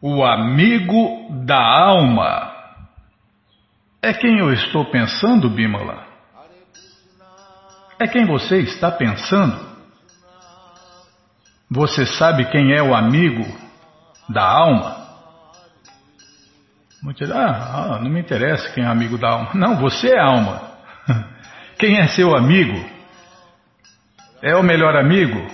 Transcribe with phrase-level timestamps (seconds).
[0.00, 2.52] O amigo da alma.
[4.02, 6.04] É quem eu estou pensando, Bimala?
[7.98, 9.64] É quem você está pensando?
[11.70, 13.44] Você sabe quem é o amigo
[14.28, 15.06] da alma?
[17.32, 19.50] Ah, ah, não me interessa quem é amigo da alma.
[19.54, 20.60] Não, você é alma.
[21.78, 22.84] Quem é seu amigo?
[24.42, 25.46] É o melhor amigo?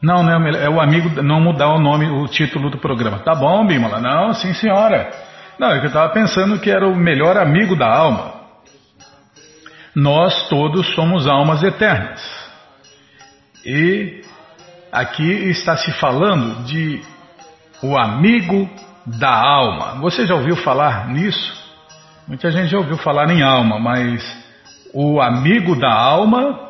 [0.00, 2.78] Não, não é o, melhor, é o amigo, não mudar o nome, o título do
[2.78, 3.18] programa.
[3.18, 4.00] Tá bom, Bimala?
[4.00, 5.10] Não, sim senhora.
[5.58, 8.34] Não, é eu estava pensando que era o melhor amigo da alma.
[9.94, 12.22] Nós todos somos almas eternas.
[13.66, 14.22] E
[14.92, 17.02] aqui está se falando de
[17.82, 18.70] o amigo
[19.04, 20.00] da alma.
[20.00, 21.58] Você já ouviu falar nisso?
[22.26, 24.22] Muita gente já ouviu falar em alma, mas
[24.92, 26.67] o amigo da alma,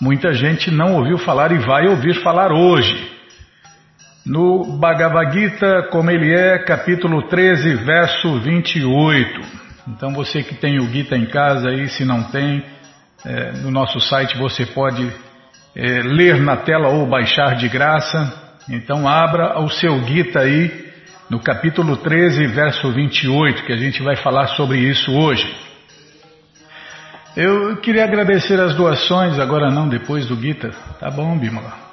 [0.00, 3.10] muita gente não ouviu falar e vai ouvir falar hoje.
[4.24, 9.40] No Bhagavad Gita, como ele é, capítulo 13, verso 28.
[9.88, 12.64] Então você que tem o Gita em casa aí, se não tem,
[13.24, 15.10] é, no nosso site você pode
[15.74, 18.50] é, ler na tela ou baixar de graça.
[18.68, 20.90] Então abra o seu Gita aí,
[21.28, 25.69] no capítulo 13, verso 28, que a gente vai falar sobre isso hoje.
[27.36, 30.70] Eu queria agradecer as doações, agora não, depois do Gita.
[30.98, 31.90] Tá bom, Bimala.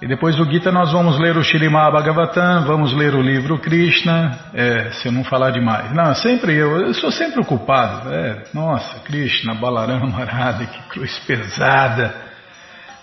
[0.00, 4.38] E depois do Gita nós vamos ler o Shirimá Bhagavatam, vamos ler o livro Krishna,
[4.54, 5.92] é, se eu não falar demais.
[5.92, 8.12] Não, sempre eu, eu sou sempre ocupado.
[8.12, 12.14] É, nossa, Krishna, Balarama, Marada, que cruz pesada.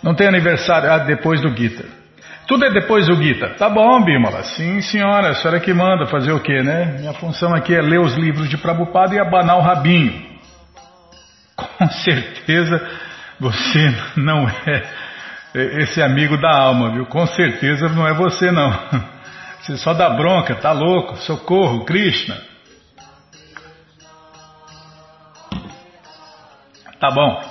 [0.02, 1.84] Não tem aniversário, ah, depois do Gita.
[2.48, 3.50] Tudo é depois do Gita.
[3.58, 4.44] Tá bom, Bimala.
[4.44, 6.98] Sim, senhora, a senhora que manda fazer o quê, né?
[7.00, 10.33] Minha função aqui é ler os livros de Prabhupada e abanar o rabinho.
[11.84, 12.82] Com certeza
[13.38, 14.84] você não é
[15.82, 17.06] esse amigo da alma, viu?
[17.06, 18.72] Com certeza não é você não.
[19.60, 21.18] Você só dá bronca, tá louco?
[21.18, 22.38] Socorro, Krishna.
[27.00, 27.42] Tá bom.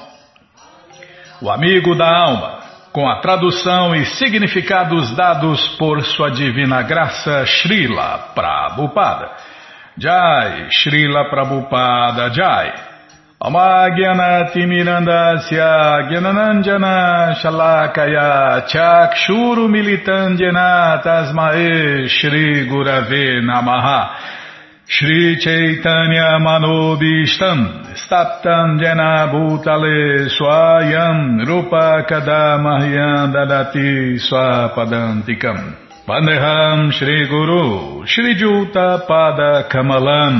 [1.43, 2.61] O amigo da alma,
[2.91, 9.31] com a tradução e significados dados por sua divina graça Srila Prabhupada.
[9.99, 12.92] Jai, Srila Prabhupada Jai.
[13.48, 15.60] अमाज्ञनतिमिरन्दस्य
[16.10, 16.96] ज्ञननञ्जना
[17.42, 18.30] शलाकया
[18.72, 20.60] चक्षुरुमिलितञ्जन
[21.06, 21.78] तस्मये
[22.16, 23.88] श्रीगुरवे नमः
[24.96, 27.64] श्रीचैतन्यमनोभीष्टम्
[28.02, 29.02] स्तप्तम् जन
[29.32, 29.98] भूतले
[30.36, 33.92] स्वायम् रूपकदा मह्यम् ददति
[34.28, 35.66] स्वपदन्तिकम्
[36.10, 37.66] वन्देहम् श्रीगुरु
[38.14, 40.40] श्रीजूतपादकमलम्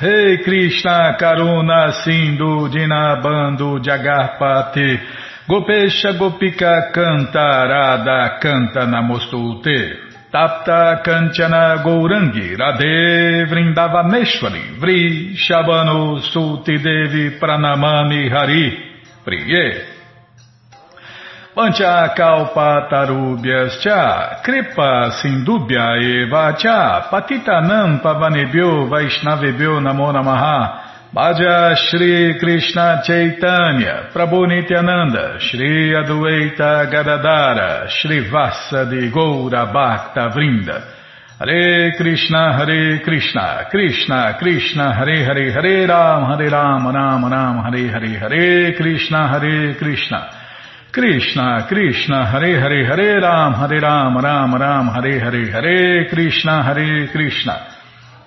[0.00, 4.96] Rei hey Krishna Karuna Sindhu Dinabando Jagarpati
[5.44, 17.36] Gopesha Gopika Canta Radha Canta Namostute Tapta Kanchana Gourangi Radhe Vrindavaneshwari Vri Shabano Suti Devi
[17.36, 18.78] Pranamami Hari
[19.24, 19.97] Priye
[21.58, 30.84] Pancha kalpatarubhyas cha kripa sindubhya eva cha patitanam pavanebhyo vaishnavebhyo namo namaha.
[31.12, 40.80] Bhaja Shri Krishna Chaitanya Prabhu Nityananda Shri Adueita Gadadara Shri Vassa de Goura Bhakta Vrinda.
[41.40, 47.88] Hare Krishna Hare Krishna Krishna Krishna Hare Hare Hare Ram Hare Ram Ram Ram Hare
[47.88, 50.37] Hare Hare Krishna Hare Krishna
[50.98, 57.06] Krishna, Krishna, Hare Hare, Hare Ram, Hare Ram, Ram Ram, Hare Hare, Hare Krishna, Hare
[57.12, 57.54] Krishna.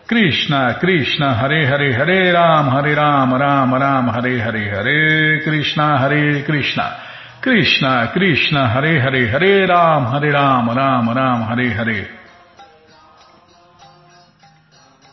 [0.07, 6.43] Krishna, Krishna, Hare Hare, Hare Ram, Hare Ram, Ram Ram, Hare Hare, Hare Krishna, Hare
[6.45, 6.95] Krishna.
[7.41, 12.09] Krishna, Krishna, Hare Hare, Hare Ram, Hare Ram, Ram Ram, Hare Hare.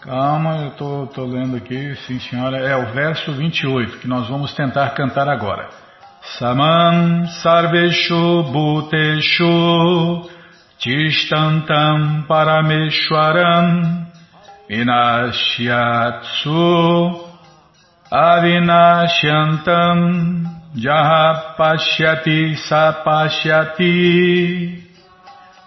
[0.01, 4.91] Calma, eu estou lendo aqui, sim senhora, é o verso 28 que nós vamos tentar
[4.91, 5.88] cantar agora.
[6.37, 10.29] Samam sarveshu bhuteshu
[10.81, 11.99] tishtantam
[12.29, 13.67] parameshwaram
[14.69, 16.61] vinashyatsu
[18.13, 19.99] avinashyantam
[20.77, 23.95] jahapashyati sapashyati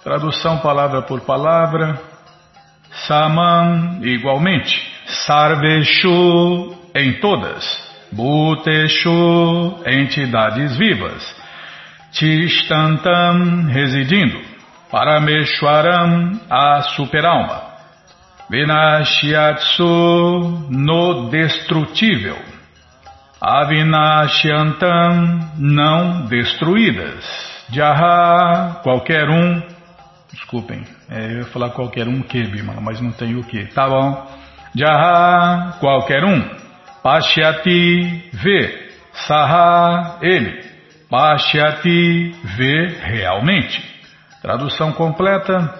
[0.03, 1.99] Tradução palavra por palavra.
[3.07, 4.81] Samam, igualmente.
[5.25, 7.80] Sarveshu, em todas.
[8.11, 11.35] Bhuteshu, entidades vivas.
[12.11, 14.39] Tishtantam, residindo.
[14.91, 17.71] Parameshwaram, a superalma.
[18.49, 19.85] Vinashyatsu,
[20.69, 22.37] no destrutível.
[23.39, 27.25] Avinashyantam, não destruídas.
[27.71, 29.61] Jaha, qualquer um.
[30.33, 33.67] Desculpem, é, eu ia falar qualquer um que, Bimala, mas não tem o que.
[33.67, 34.27] Tá bom.
[34.75, 36.60] Jaha, qualquer um.
[37.03, 38.91] Pashyati, vê.
[39.27, 40.63] Saha, ele.
[41.09, 43.83] Pashyati, vê realmente.
[44.41, 45.73] Tradução completa.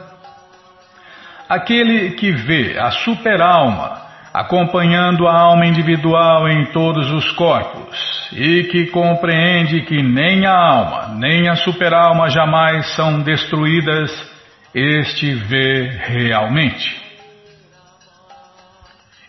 [1.47, 4.01] Aquele que vê a superalma
[4.33, 11.15] acompanhando a alma individual em todos os corpos e que compreende que nem a alma
[11.17, 14.09] nem a superalma jamais são destruídas,
[14.73, 17.10] este vê realmente.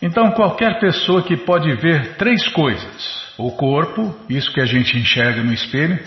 [0.02, 5.42] Então, qualquer pessoa que pode ver três coisas: o corpo, isso que a gente enxerga
[5.42, 5.98] no espelho,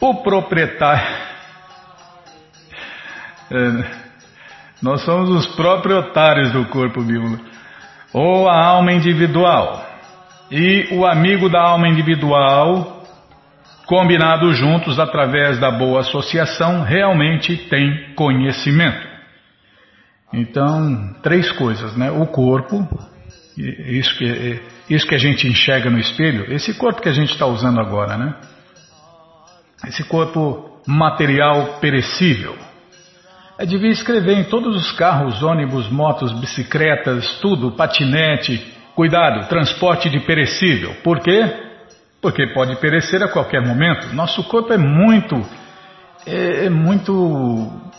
[0.00, 1.34] o proprietário.
[3.50, 4.04] É,
[4.82, 7.54] nós somos os proprietários do corpo, Bíblia
[8.14, 9.84] ou a alma individual
[10.48, 13.02] e o amigo da alma individual,
[13.86, 19.13] combinados juntos através da boa associação, realmente tem conhecimento.
[20.40, 22.10] Então, três coisas, né?
[22.10, 22.86] O corpo,
[23.56, 27.46] isso que, isso que a gente enxerga no espelho, esse corpo que a gente está
[27.46, 28.34] usando agora, né?
[29.86, 32.56] Esse corpo material perecível
[33.58, 38.72] é, devia escrever em todos os carros, ônibus, motos, bicicletas, tudo, patinete.
[38.94, 40.94] Cuidado, transporte de perecível.
[41.02, 41.52] Por quê?
[42.20, 44.14] Porque pode perecer a qualquer momento.
[44.14, 45.34] Nosso corpo é muito.
[46.26, 47.12] É, é muito.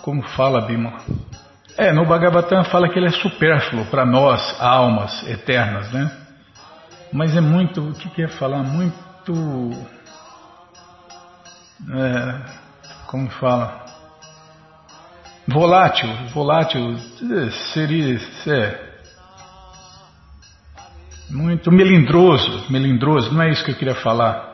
[0.01, 0.93] Como fala, Bima?
[1.77, 6.09] É, no Bhagavatam fala que ele é supérfluo para nós, almas eternas, né?
[7.11, 7.89] Mas é muito.
[7.89, 8.63] O que quer falar?
[8.63, 9.33] Muito.
[11.91, 12.41] É,
[13.07, 13.85] como fala?
[15.47, 18.85] Volátil, volátil eh, seria é,
[21.29, 24.51] muito melindroso, melindroso, não é isso que eu queria falar.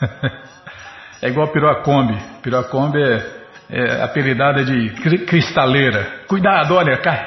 [1.20, 2.18] é igual Piroacombi.
[2.42, 4.90] Piroacombi é, é apelidada de
[5.26, 6.24] cristaleira.
[6.26, 7.26] Cuidado, olha, cai,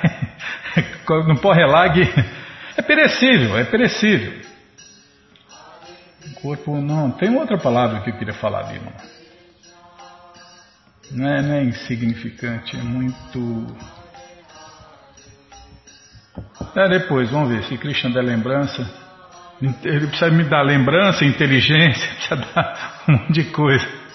[1.28, 2.07] no pó relague
[2.78, 4.34] é perecível, é perecível.
[6.42, 7.12] Corpo não.
[7.12, 8.94] Tem outra palavra que eu queria falar ali, não.
[11.12, 13.66] Não é, não é insignificante, é muito.
[16.75, 18.88] É depois, vamos ver se Krishna der lembrança.
[19.60, 24.06] Ele precisa me dar lembrança, inteligência, precisa dar um monte de coisa.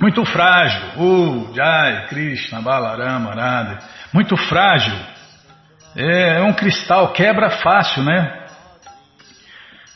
[0.00, 0.82] Muito frágil.
[0.96, 3.78] Uh, Jai, Krishna, Balarama, Radha.
[4.12, 4.94] Muito frágil.
[5.96, 8.44] É, é um cristal, quebra fácil, né?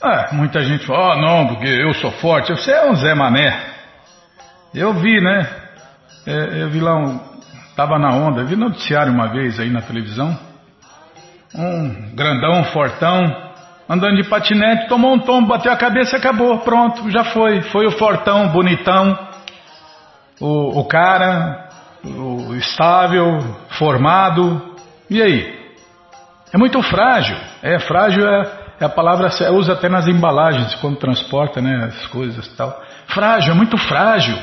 [0.03, 2.51] Ah, muita gente fala, oh, não, porque eu sou forte.
[2.53, 3.55] Você é um Zé Mané.
[4.75, 5.47] Eu vi, né?
[6.27, 7.21] É, eu vi lá um.
[7.77, 10.39] Tava na onda, vi noticiário uma vez aí na televisão.
[11.55, 13.53] Um grandão, fortão,
[13.89, 16.59] andando de patinete, tomou um tombo, bateu a cabeça e acabou.
[16.61, 17.61] Pronto, já foi.
[17.63, 19.30] Foi o fortão, bonitão.
[20.41, 21.69] O, o cara,
[22.05, 24.75] o estável, formado.
[25.09, 25.61] E aí?
[26.53, 27.37] É muito frágil.
[27.63, 32.47] É frágil, é é a palavra usa até nas embalagens, quando transporta né, as coisas
[32.47, 32.83] e tal.
[33.09, 34.39] Frágil, é muito frágil.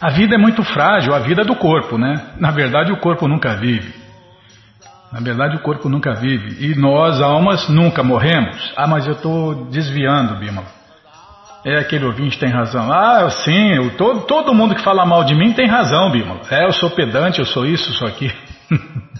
[0.00, 2.32] A vida é muito frágil, a vida é do corpo, né?
[2.38, 3.94] Na verdade, o corpo nunca vive.
[5.12, 6.64] Na verdade, o corpo nunca vive.
[6.64, 8.72] E nós, almas, nunca morremos.
[8.76, 10.64] Ah, mas eu estou desviando, Bima.
[11.64, 12.92] É, aquele ouvinte tem razão.
[12.92, 16.40] Ah, sim, eu, todo, todo mundo que fala mal de mim tem razão, Bima.
[16.50, 18.34] É, eu sou pedante, eu sou isso, sou aquilo.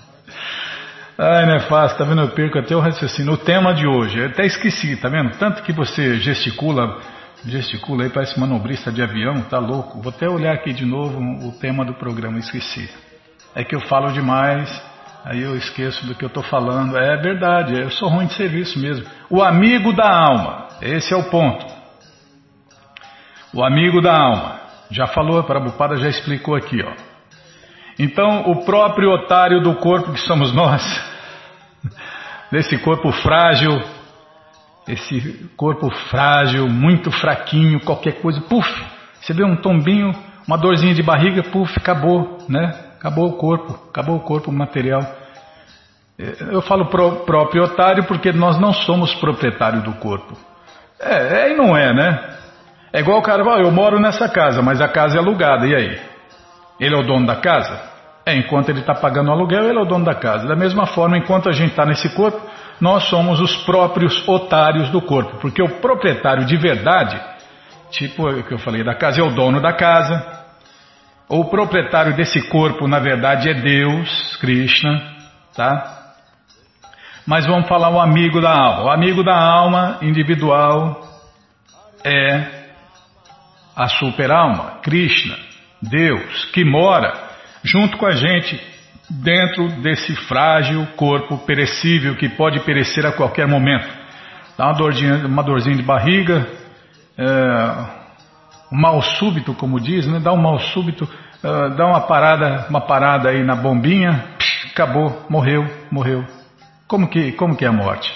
[1.17, 2.21] Ai, não é fácil, tá vendo?
[2.21, 3.33] Eu perco até o raciocínio.
[3.33, 5.31] O tema de hoje, eu até esqueci, tá vendo?
[5.39, 7.01] Tanto que você gesticula,
[7.47, 10.03] gesticula aí, parece manobrista de avião, tá louco.
[10.03, 12.91] Vou até olhar aqui de novo o tema do programa, esqueci.
[13.55, 14.69] É que eu falo demais,
[15.25, 16.95] aí eu esqueço do que eu estou falando.
[16.99, 19.07] É verdade, eu sou ruim de serviço mesmo.
[19.31, 21.74] O amigo da alma, esse é o ponto.
[23.55, 26.93] O amigo da alma, já falou, a Prabhupada já explicou aqui, ó.
[27.97, 30.83] Então, o próprio otário do corpo que somos nós,
[32.51, 33.81] desse corpo frágil,
[34.89, 38.69] esse corpo frágil, muito fraquinho, qualquer coisa, puf,
[39.21, 40.11] você vê um tombinho,
[40.49, 42.75] uma dorzinha de barriga, puf, acabou, né?
[42.99, 45.01] Acabou o corpo, acabou o corpo material.
[46.19, 50.37] Eu falo próprio otário porque nós não somos proprietário do corpo.
[50.99, 52.35] É, é e não é, né?
[52.95, 56.01] É igual o cara, eu moro nessa casa, mas a casa é alugada, e aí?
[56.79, 57.91] Ele é o dono da casa?
[58.25, 60.47] É, enquanto ele está pagando o aluguel, ele é o dono da casa.
[60.47, 62.41] Da mesma forma, enquanto a gente está nesse corpo,
[62.81, 67.21] nós somos os próprios otários do corpo, porque o proprietário de verdade,
[67.91, 70.45] tipo o que eu falei da casa, é o dono da casa.
[71.29, 75.03] O proprietário desse corpo, na verdade, é Deus, Krishna,
[75.57, 76.13] tá?
[77.27, 78.85] Mas vamos falar o amigo da alma.
[78.85, 81.01] O amigo da alma individual
[82.05, 82.64] é
[83.77, 85.37] a super-alma, Krishna,
[85.83, 87.13] Deus, que mora
[87.63, 88.61] junto com a gente
[89.11, 93.89] dentro desse frágil corpo perecível que pode perecer a qualquer momento.
[94.57, 96.47] Dá uma dorzinha, uma dorzinha de barriga,
[97.19, 98.05] é,
[98.73, 100.21] um mal súbito, como diz, né?
[100.21, 101.09] dá um mal súbito,
[101.43, 106.25] é, dá uma parada, uma parada aí na bombinha, psh, acabou, morreu, morreu.
[106.87, 108.15] Como que, como que é a morte?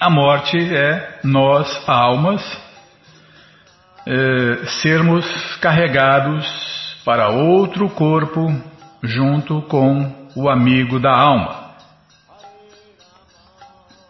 [0.00, 2.67] A morte é nós, almas,
[4.10, 6.46] eh, sermos carregados
[7.04, 8.50] para outro corpo
[9.02, 11.74] junto com o amigo da alma.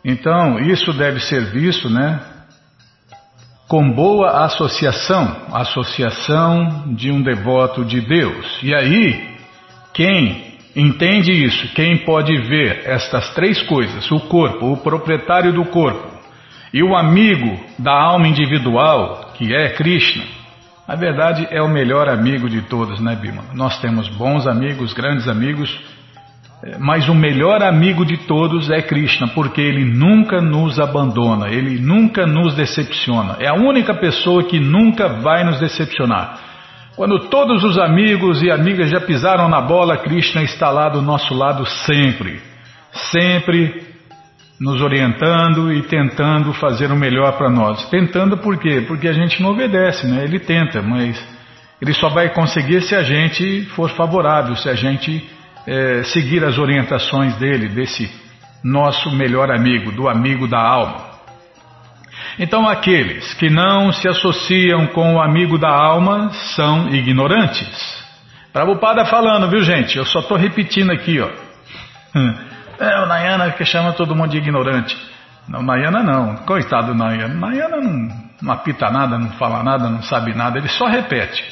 [0.05, 2.21] Então, isso deve ser visto, né?
[3.67, 8.61] Com boa associação, associação de um devoto de Deus.
[8.63, 9.37] E aí,
[9.93, 16.19] quem entende isso, quem pode ver estas três coisas, o corpo, o proprietário do corpo
[16.73, 20.25] e o amigo da alma individual, que é Krishna,
[20.87, 23.45] na verdade é o melhor amigo de todos, né, Bima?
[23.55, 25.81] Nós temos bons amigos, grandes amigos,
[26.65, 31.79] eh, mas o melhor amigo de todos é Krishna, porque ele nunca nos abandona, ele
[31.79, 33.37] nunca nos decepciona.
[33.39, 36.41] É a única pessoa que nunca vai nos decepcionar.
[36.97, 41.33] Quando todos os amigos e amigas já pisaram na bola, Krishna está lá do nosso
[41.33, 42.41] lado sempre.
[43.13, 43.88] Sempre
[44.61, 47.89] nos orientando e tentando fazer o melhor para nós.
[47.91, 48.85] Tentando por quê?
[48.87, 50.25] Porque a gente não obedece, né?
[50.25, 51.23] Ele tenta, mas
[51.81, 55.25] ele só vai conseguir se a gente for favorável, se a gente
[55.67, 58.11] é, seguir as orientações dele, desse
[58.65, 61.09] nosso melhor amigo, do amigo da alma.
[62.39, 67.99] Então, aqueles que não se associam com o amigo da alma são ignorantes.
[68.53, 69.97] Prabhupada falando, viu gente?
[69.99, 71.29] Eu só estou repetindo aqui, ó.
[72.81, 74.97] É, o Nayana que chama todo mundo de ignorante.
[75.49, 76.37] Não, Nayana não.
[76.37, 77.35] Coitado do Nayana.
[77.35, 78.09] Nayana não,
[78.41, 81.45] não apita nada, não fala nada, não sabe nada, ele só repete.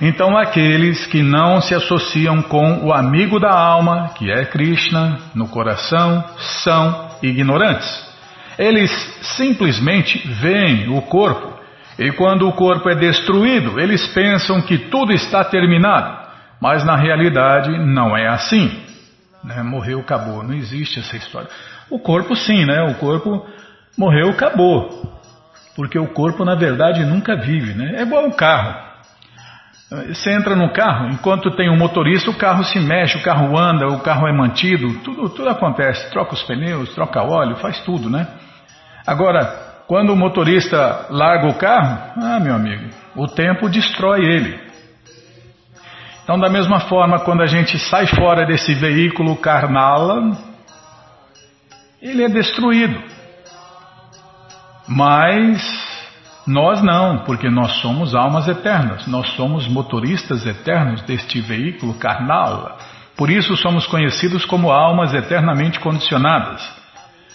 [0.00, 5.48] Então, aqueles que não se associam com o amigo da alma, que é Krishna, no
[5.48, 6.22] coração,
[6.62, 8.06] são ignorantes.
[8.56, 8.90] Eles
[9.36, 11.58] simplesmente veem o corpo,
[11.98, 16.16] e quando o corpo é destruído, eles pensam que tudo está terminado,
[16.60, 18.87] mas na realidade não é assim.
[19.48, 19.62] Né?
[19.62, 20.42] Morreu, acabou.
[20.42, 21.48] Não existe essa história.
[21.90, 22.82] O corpo, sim, né?
[22.82, 23.46] O corpo
[23.96, 25.18] morreu, acabou.
[25.74, 27.94] Porque o corpo, na verdade, nunca vive, né?
[27.96, 28.86] É igual um carro.
[30.08, 33.86] Você entra no carro, enquanto tem um motorista, o carro se mexe, o carro anda,
[33.86, 36.10] o carro é mantido, tudo, tudo acontece.
[36.10, 38.28] Troca os pneus, troca óleo, faz tudo, né?
[39.06, 39.44] Agora,
[39.86, 44.67] quando o motorista larga o carro, ah, meu amigo, o tempo destrói ele.
[46.28, 50.36] Então, da mesma forma, quando a gente sai fora desse veículo carnal,
[52.02, 53.02] ele é destruído.
[54.86, 55.58] Mas
[56.46, 62.76] nós não, porque nós somos almas eternas, nós somos motoristas eternos deste veículo carnal.
[63.16, 66.60] Por isso somos conhecidos como almas eternamente condicionadas.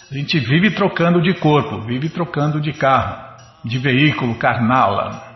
[0.08, 3.34] A gente vive trocando de corpo, vive trocando de carro,
[3.64, 5.33] de veículo carnal.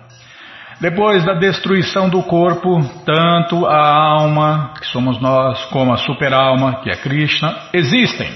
[0.80, 6.90] Depois da destruição do corpo, tanto a alma, que somos nós, como a superalma, que
[6.90, 8.32] é Krishna, existem.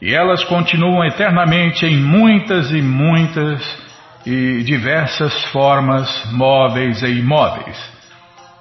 [0.00, 3.62] E elas continuam eternamente em muitas e muitas
[4.24, 7.78] e diversas formas móveis e imóveis.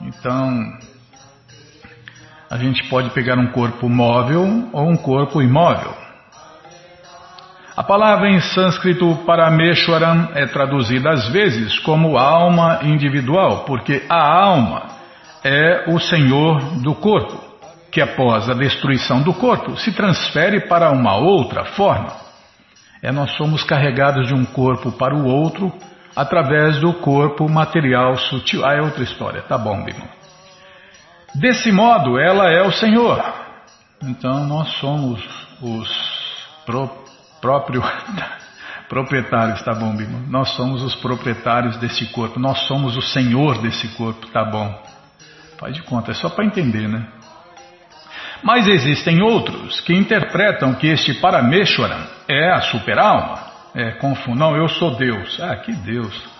[0.01, 0.59] Então,
[2.49, 5.93] a gente pode pegar um corpo móvel ou um corpo imóvel.
[7.79, 14.83] A palavra em sânscrito Parameshwaram é traduzida às vezes como alma individual, porque a alma
[15.45, 17.41] é o senhor do corpo,
[17.89, 22.11] que após a destruição do corpo se transfere para uma outra forma.
[23.01, 25.71] É nós somos carregados de um corpo para o outro
[26.13, 28.65] através do corpo material sutil.
[28.65, 29.41] Ah, é outra história.
[29.43, 30.03] Tá bom, Bimo.
[31.33, 33.23] Desse modo, ela é o Senhor.
[34.03, 35.23] Então, nós somos
[35.61, 35.89] os
[37.41, 37.83] próprio
[38.89, 40.19] proprietários, tá bom, Bima?
[40.27, 44.83] Nós somos os proprietários desse corpo, nós somos o senhor desse corpo, tá bom?
[45.59, 47.07] Faz de conta, é só para entender, né?
[48.41, 54.39] Mas existem outros que interpretam que este Parameshwaram é a superalma, é, confundem.
[54.39, 55.39] Não, eu sou Deus.
[55.41, 56.39] Ah, que Deus.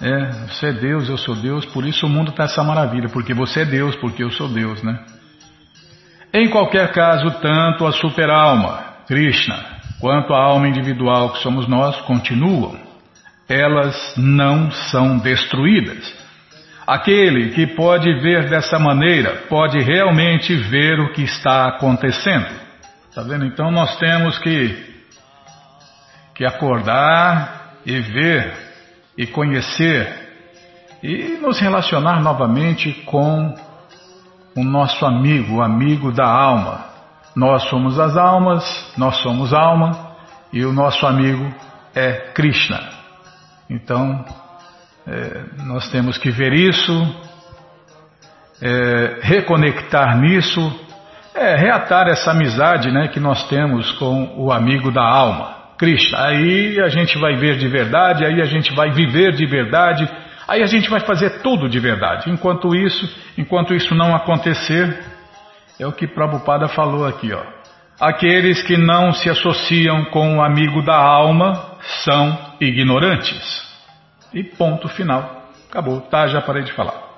[0.00, 3.32] É, você é Deus, eu sou Deus, por isso o mundo está essa maravilha, porque
[3.32, 4.98] você é Deus, porque eu sou Deus, né?
[6.34, 9.71] Em qualquer caso, tanto a super-alma, Krishna,
[10.02, 12.76] quanto a alma individual que somos nós continuam.
[13.48, 16.12] Elas não são destruídas.
[16.84, 22.48] Aquele que pode ver dessa maneira pode realmente ver o que está acontecendo.
[23.08, 23.44] Está vendo?
[23.44, 24.76] Então nós temos que,
[26.34, 28.56] que acordar e ver
[29.16, 30.20] e conhecer
[31.00, 33.54] e nos relacionar novamente com
[34.56, 36.91] o nosso amigo, o amigo da alma.
[37.34, 40.12] Nós somos as almas, nós somos alma
[40.52, 41.52] e o nosso amigo
[41.94, 42.80] é Krishna.
[43.70, 44.24] Então,
[45.06, 46.92] é, nós temos que ver isso,
[48.60, 50.60] é, reconectar nisso,
[51.34, 56.26] é, reatar essa amizade né, que nós temos com o amigo da alma, Krishna.
[56.26, 60.08] Aí a gente vai ver de verdade, aí a gente vai viver de verdade,
[60.46, 62.30] aí a gente vai fazer tudo de verdade.
[62.30, 63.08] Enquanto isso,
[63.38, 65.11] enquanto isso não acontecer,
[65.78, 67.42] é o que Prabhupada falou aqui, ó.
[68.00, 73.62] Aqueles que não se associam com o amigo da alma são ignorantes.
[74.34, 75.42] E ponto final.
[75.70, 76.26] Acabou, tá?
[76.26, 77.12] Já parei de falar.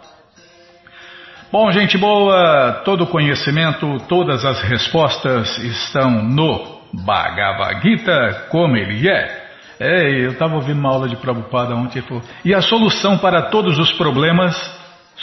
[1.50, 9.44] Bom, gente boa, todo conhecimento, todas as respostas estão no Bhagavad Gita, como ele é.
[9.78, 13.42] É, eu estava ouvindo uma aula de Prabhupada ontem e falou, e a solução para
[13.50, 14.54] todos os problemas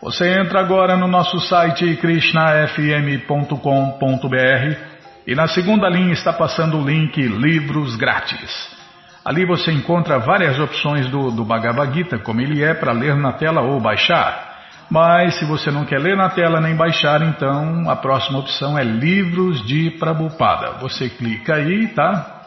[0.00, 4.95] Você entra agora no nosso site krishnafm.com.br
[5.26, 8.76] e na segunda linha está passando o link Livros Grátis.
[9.24, 13.32] Ali você encontra várias opções do, do Bhagavad Gita, como ele é, para ler na
[13.32, 14.54] tela ou baixar.
[14.88, 18.84] Mas se você não quer ler na tela nem baixar, então a próxima opção é
[18.84, 20.78] Livros de Prabhupada.
[20.78, 22.44] Você clica aí, tá?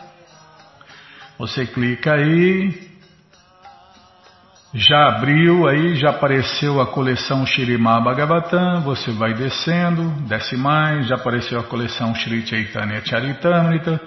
[1.38, 2.89] Você clica aí.
[4.74, 11.16] Já abriu aí, já apareceu a coleção Shirimá Bhagavatam, você vai descendo, desce mais, já
[11.16, 14.00] apareceu a coleção Shri Chaitanya Charitamrita,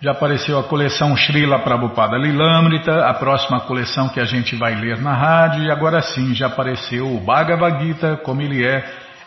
[0.00, 4.98] já apareceu a coleção Srila Prabhupada Lilamrita, a próxima coleção que a gente vai ler
[4.98, 8.82] na rádio, e agora sim já apareceu o Bhagavad Gita, como ele é,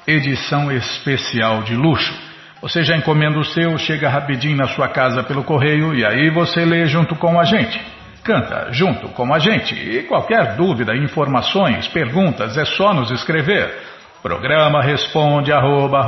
[0.08, 2.12] edição especial de luxo.
[2.60, 6.66] Você já encomenda o seu, chega rapidinho na sua casa pelo correio e aí você
[6.66, 8.01] lê junto com a gente.
[8.24, 9.74] Canta junto com a gente.
[9.74, 13.74] E qualquer dúvida, informações, perguntas, é só nos escrever.
[14.22, 16.02] Programa responde arroba,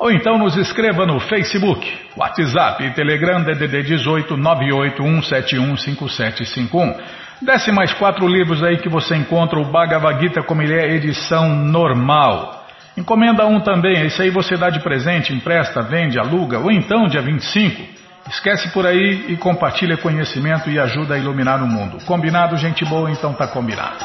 [0.00, 6.96] ou então nos escreva no Facebook, WhatsApp e Telegram DDD 18 981715751.
[7.42, 11.48] Desce mais quatro livros aí que você encontra o Bhagavad Gita como ele é edição
[11.48, 12.64] normal.
[12.96, 17.22] Encomenda um também, esse aí você dá de presente, empresta, vende, aluga, ou então dia
[17.22, 18.07] 25.
[18.30, 21.98] Esquece por aí e compartilha conhecimento e ajuda a iluminar o mundo.
[22.04, 23.10] Combinado, gente boa?
[23.10, 24.04] Então tá combinado.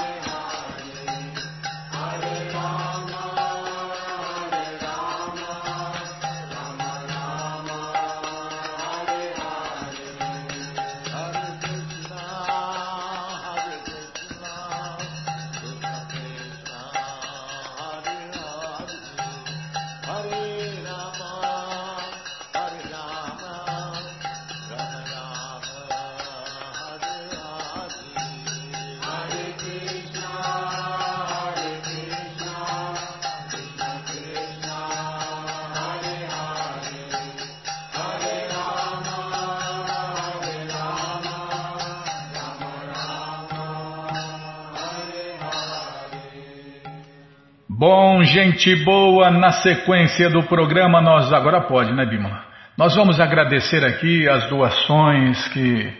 [48.53, 52.43] Gente boa, na sequência do programa nós agora pode, né, Bima?
[52.77, 55.91] Nós vamos agradecer aqui as doações que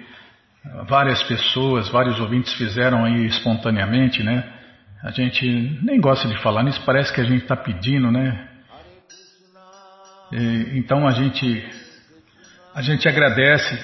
[0.87, 4.43] várias pessoas, vários ouvintes fizeram aí espontaneamente, né?
[5.03, 8.47] A gente nem gosta de falar nisso, parece que a gente está pedindo, né?
[10.31, 11.65] E, então a gente
[12.75, 13.83] a gente agradece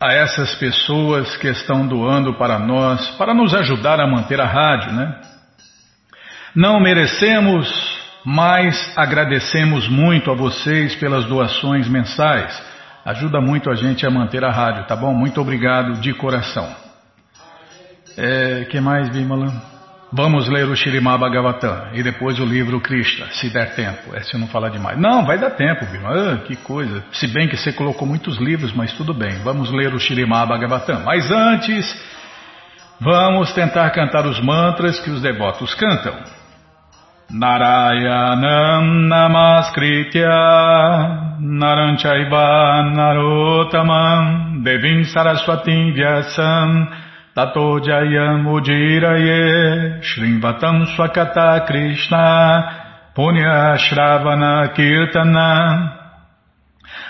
[0.00, 4.92] a essas pessoas que estão doando para nós, para nos ajudar a manter a rádio,
[4.92, 5.20] né?
[6.54, 7.95] Não merecemos,
[8.26, 12.60] mas agradecemos muito a vocês pelas doações mensais.
[13.04, 15.14] Ajuda muito a gente a manter a rádio, tá bom?
[15.14, 16.68] Muito obrigado de coração.
[18.16, 19.52] É, que mais, Bimala?
[20.12, 24.12] Vamos ler o Shirimá Bhagavatam e depois o livro Krishna, se der tempo.
[24.12, 24.98] É se eu não falar demais.
[24.98, 26.10] Não, vai dar tempo, Bima.
[26.10, 27.04] Ah, que coisa.
[27.12, 29.36] Se bem que você colocou muitos livros, mas tudo bem.
[29.44, 31.04] Vamos ler o Shirimá Bhagavatam.
[31.04, 32.04] Mas antes,
[33.00, 36.35] vamos tentar cantar os mantras que os devotos cantam.
[37.30, 40.38] Narayanam Namaskritya
[41.42, 46.86] Naranchaiva Narotamam Devim Saraswatim Vyasam
[47.34, 55.94] Tato Jayam Ujiraye Shrimvatam Swakata Krishna Punya Shravana Kirtana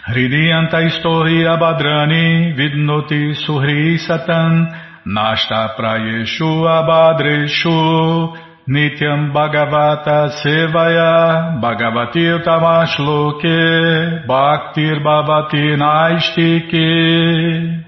[0.09, 4.66] Hridiyanta Istori Abhadrani Vidnoti Suhri Satan
[5.07, 17.85] Nashta Prayeshu Abhadreshu Nityam Bhagavata Sevaya Bhagavati Tamashloke Bhaktir Bhavati Naistike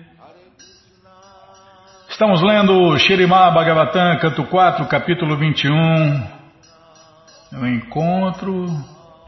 [2.09, 6.39] Estamos lendo Shirimá Bhagavatam, canto 4, capítulo 21.
[7.61, 8.67] O encontro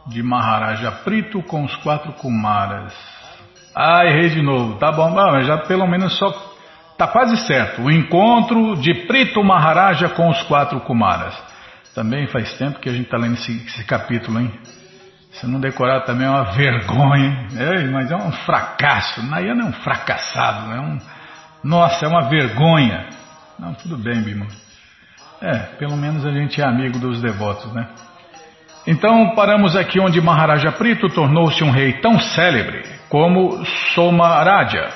[0.06, 2.94] de Maharaja Prito com os quatro Kumaras.
[3.74, 4.78] Ah, errei de novo.
[4.78, 6.49] Tá bom, mas já pelo menos só.
[7.00, 7.80] Tá quase certo.
[7.80, 11.34] O encontro de Prito Maharaja com os quatro Kumaras.
[11.94, 14.52] Também faz tempo que a gente está lendo esse, esse, capítulo, hein?
[15.32, 17.48] Se não decorar também é uma vergonha.
[17.56, 19.22] É, mas é um fracasso.
[19.22, 20.98] Nayana é um fracassado, é um
[21.64, 23.08] nossa, é uma vergonha.
[23.58, 24.46] Não, tudo bem, Bima.
[25.40, 27.88] É, pelo menos a gente é amigo dos devotos, né?
[28.86, 34.90] Então paramos aqui onde Maharaja Prito tornou-se um rei tão célebre como Somaraja,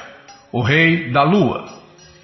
[0.53, 1.74] o rei da lua.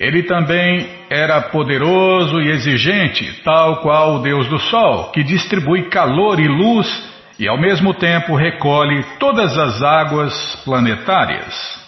[0.00, 6.40] Ele também era poderoso e exigente, tal qual o deus do sol, que distribui calor
[6.40, 6.88] e luz
[7.38, 11.78] e ao mesmo tempo recolhe todas as águas planetárias.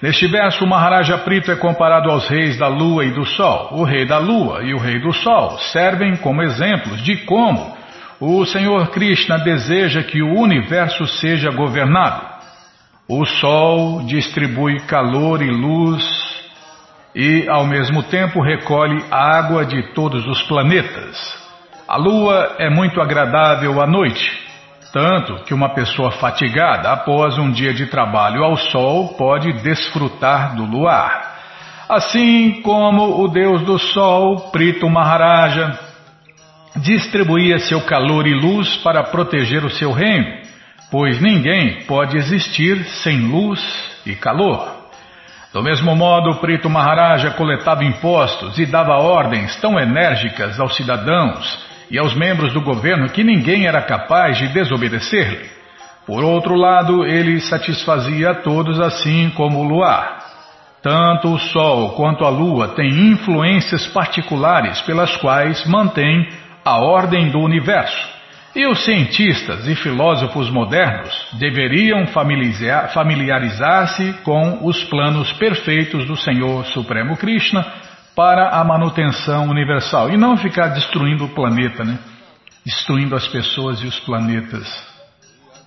[0.00, 3.70] Neste verso, o Maharaja Prito é comparado aos reis da lua e do sol.
[3.72, 7.76] O rei da lua e o rei do sol servem como exemplos de como
[8.18, 12.22] o Senhor Krishna deseja que o universo seja governado.
[13.06, 16.25] O sol distribui calor e luz
[17.16, 21.16] e, ao mesmo tempo, recolhe água de todos os planetas.
[21.88, 24.46] A lua é muito agradável à noite
[24.96, 30.64] tanto que uma pessoa fatigada após um dia de trabalho ao sol pode desfrutar do
[30.64, 31.36] luar.
[31.86, 35.78] Assim como o deus do sol, Prito Maharaja,
[36.76, 40.38] distribuía seu calor e luz para proteger o seu reino,
[40.90, 43.60] pois ninguém pode existir sem luz
[44.06, 44.75] e calor.
[45.52, 51.98] Do mesmo modo, Prito Maharaja coletava impostos e dava ordens tão enérgicas aos cidadãos e
[51.98, 55.48] aos membros do governo que ninguém era capaz de desobedecer-lhe.
[56.06, 60.24] Por outro lado, ele satisfazia a todos assim como o luar.
[60.82, 66.28] Tanto o Sol quanto a Lua têm influências particulares pelas quais mantêm
[66.64, 68.15] a ordem do universo.
[68.56, 77.18] E os cientistas e filósofos modernos deveriam familiarizar-se com os planos perfeitos do Senhor Supremo
[77.18, 77.70] Krishna
[78.14, 81.98] para a manutenção universal e não ficar destruindo o planeta, né?
[82.64, 84.66] Destruindo as pessoas e os planetas.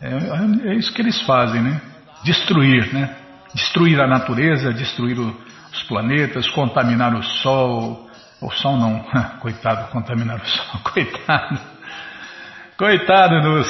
[0.01, 1.79] É, é isso que eles fazem, né?
[2.23, 3.15] Destruir, né?
[3.53, 5.37] Destruir a natureza, destruir o,
[5.71, 8.09] os planetas, contaminar o sol.
[8.41, 9.05] O sol não,
[9.41, 11.78] coitado, contaminar o sol, coitado.
[12.79, 13.67] Coitado dos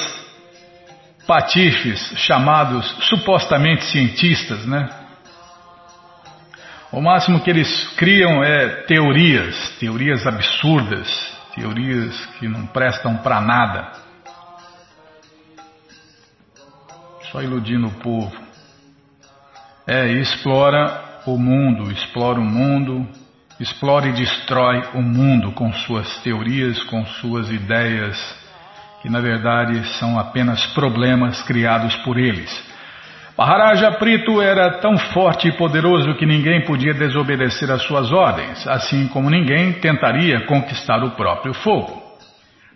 [1.25, 4.87] patifes chamados supostamente cientistas, né?
[6.91, 11.09] O máximo que eles criam é teorias, teorias absurdas,
[11.55, 13.91] teorias que não prestam para nada.
[17.31, 18.39] Só iludindo o povo.
[19.87, 23.09] É, explora o mundo, explora o mundo,
[23.59, 28.38] explora e destrói o mundo com suas teorias, com suas ideias,
[29.01, 32.69] que na verdade são apenas problemas criados por eles.
[33.37, 39.07] Maharaja Prito era tão forte e poderoso que ninguém podia desobedecer às suas ordens, assim
[39.07, 42.03] como ninguém tentaria conquistar o próprio fogo.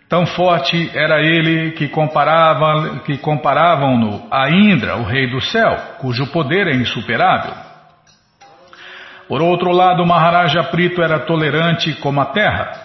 [0.08, 6.26] Tão forte era ele que, comparava, que comparavam-no a Indra, o rei do céu, cujo
[6.28, 7.52] poder é insuperável.
[9.28, 12.83] Por outro lado, Maharaja Prito era tolerante como a terra.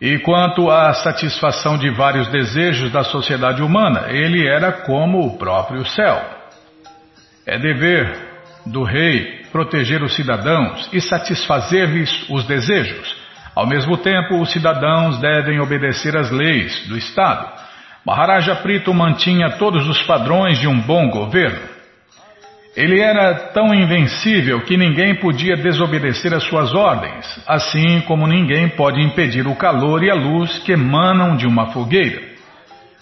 [0.00, 5.84] E quanto à satisfação de vários desejos da sociedade humana, ele era como o próprio
[5.84, 6.18] céu.
[7.46, 8.30] É dever
[8.64, 13.14] do rei proteger os cidadãos e satisfazer-lhes os desejos.
[13.54, 17.50] Ao mesmo tempo, os cidadãos devem obedecer às leis do Estado.
[18.06, 21.79] Maharaja Prito mantinha todos os padrões de um bom governo.
[22.80, 29.02] Ele era tão invencível que ninguém podia desobedecer às suas ordens, assim como ninguém pode
[29.02, 32.22] impedir o calor e a luz que emanam de uma fogueira.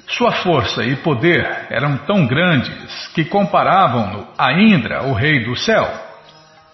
[0.08, 5.88] Sua força e poder eram tão grandes que comparavam-no a Indra, o rei do céu.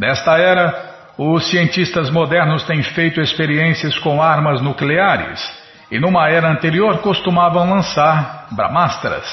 [0.00, 5.46] Nesta era, os cientistas modernos têm feito experiências com armas nucleares
[5.90, 9.26] e numa era anterior costumavam lançar brahmastras.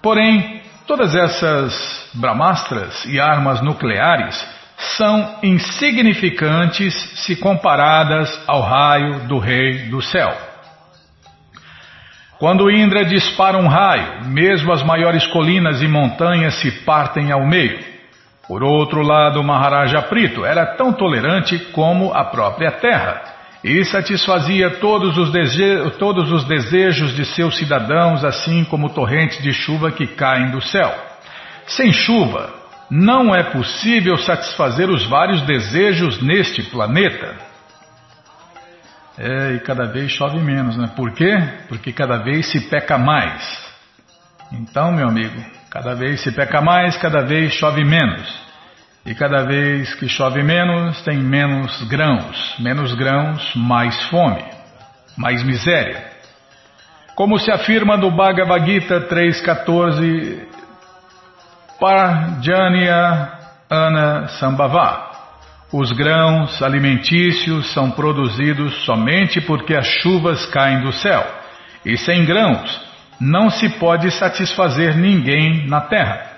[0.00, 4.36] Porém, Todas essas brahmastras e armas nucleares
[4.96, 6.94] são insignificantes
[7.24, 10.30] se comparadas ao raio do Rei do Céu.
[12.38, 17.78] Quando Indra dispara um raio, mesmo as maiores colinas e montanhas se partem ao meio.
[18.46, 23.33] Por outro lado, Maharaja Prito era tão tolerante como a própria terra
[23.64, 25.32] e satisfazia todos os,
[25.96, 30.94] todos os desejos de seus cidadãos, assim como torrentes de chuva que caem do céu.
[31.66, 32.52] Sem chuva,
[32.90, 37.36] não é possível satisfazer os vários desejos neste planeta.
[39.16, 40.92] É, e cada vez chove menos, né?
[40.94, 41.34] Por quê?
[41.66, 43.64] Porque cada vez se peca mais.
[44.52, 48.44] Então, meu amigo, cada vez se peca mais, cada vez chove menos.
[49.06, 52.54] E cada vez que chove menos, tem menos grãos.
[52.58, 54.42] Menos grãos, mais fome,
[55.16, 56.10] mais miséria.
[57.14, 60.48] Como se afirma no Bhagavad Gita 3.14,
[61.78, 63.30] Parjanya
[63.68, 65.12] Ana Sambhava.
[65.70, 71.24] Os grãos alimentícios são produzidos somente porque as chuvas caem do céu.
[71.84, 72.80] E sem grãos,
[73.20, 76.33] não se pode satisfazer ninguém na terra.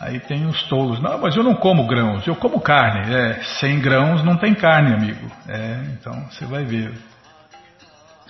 [0.00, 1.00] Aí tem os tolos.
[1.00, 3.12] Não, mas eu não como grãos, eu como carne.
[3.12, 5.28] É, sem grãos não tem carne, amigo.
[5.48, 6.92] É, então você vai ver.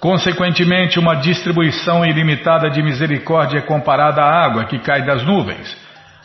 [0.01, 5.77] Consequentemente, uma distribuição ilimitada de misericórdia é comparada à água que cai das nuvens.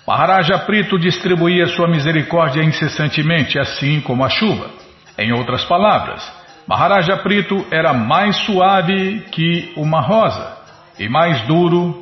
[0.06, 4.70] Maharaja Prito distribuía sua misericórdia incessantemente, assim como a chuva.
[5.18, 6.22] Em outras palavras,
[6.68, 10.58] Maharaja Prito era mais suave que uma rosa
[11.00, 12.02] e mais duro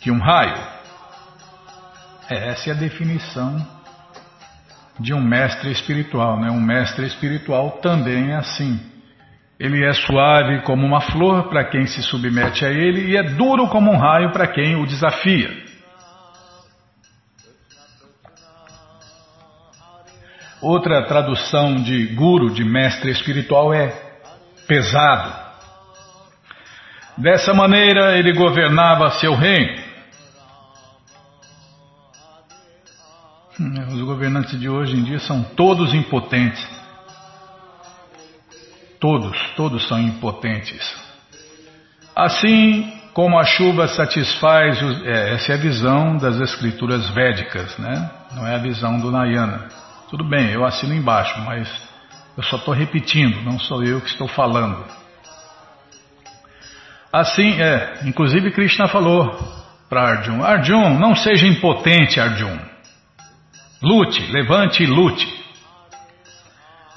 [0.00, 0.75] que um raio.
[2.28, 3.64] É, essa é a definição
[4.98, 6.40] de um mestre espiritual.
[6.40, 6.50] Né?
[6.50, 8.80] Um mestre espiritual também é assim.
[9.58, 13.68] Ele é suave como uma flor para quem se submete a ele e é duro
[13.68, 15.64] como um raio para quem o desafia.
[20.60, 23.94] Outra tradução de guru, de mestre espiritual, é
[24.66, 25.46] pesado.
[27.16, 29.85] Dessa maneira, ele governava seu reino
[33.58, 36.66] Os governantes de hoje em dia são todos impotentes.
[39.00, 40.94] Todos, todos são impotentes.
[42.14, 48.10] Assim como a chuva satisfaz, os, é, essa é a visão das escrituras védicas, né?
[48.34, 49.68] Não é a visão do Nayana.
[50.10, 51.66] Tudo bem, eu assino embaixo, mas
[52.36, 54.84] eu só estou repetindo, não sou eu que estou falando.
[57.10, 59.34] Assim, é, inclusive Krishna falou
[59.88, 62.75] para Arjun: Arjun, não seja impotente, Arjun.
[63.82, 65.26] Lute, levante e lute.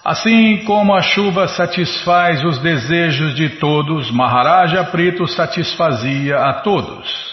[0.03, 7.29] Assim como a chuva satisfaz os desejos de todos, Maharaja Prito satisfazia a todos.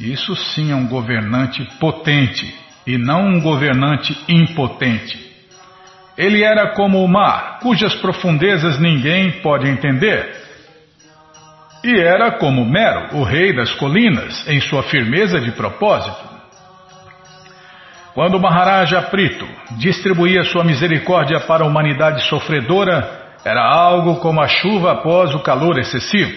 [0.00, 2.54] Isso sim é um governante potente
[2.86, 5.24] e não um governante impotente.
[6.18, 10.44] Ele era como o mar, cujas profundezas ninguém pode entender.
[11.84, 16.35] E era como Mero, o rei das colinas, em sua firmeza de propósito.
[18.16, 23.06] Quando Maharaja Prito distribuía sua misericórdia para a humanidade sofredora,
[23.44, 26.32] era algo como a chuva após o calor excessivo.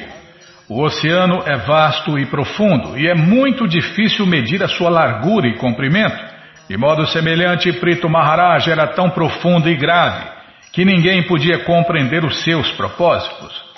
[0.67, 5.57] O oceano é vasto e profundo e é muito difícil medir a sua largura e
[5.57, 6.21] comprimento.
[6.67, 10.27] De modo semelhante, Prito Maharaja era tão profundo e grave
[10.73, 13.68] que ninguém podia compreender os seus propósitos.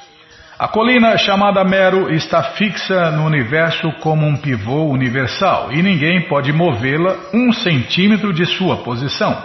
[0.61, 6.53] A colina chamada Mero está fixa no universo como um pivô universal e ninguém pode
[6.53, 9.35] movê-la um centímetro de sua posição.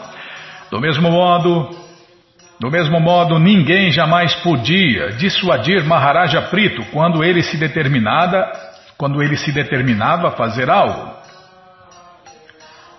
[0.71, 1.71] Do mesmo modo,
[2.61, 8.53] do mesmo modo, ninguém jamais podia dissuadir Maharaja Prito quando ele se determinada,
[8.99, 11.17] quando ele se determinava a fazer algo.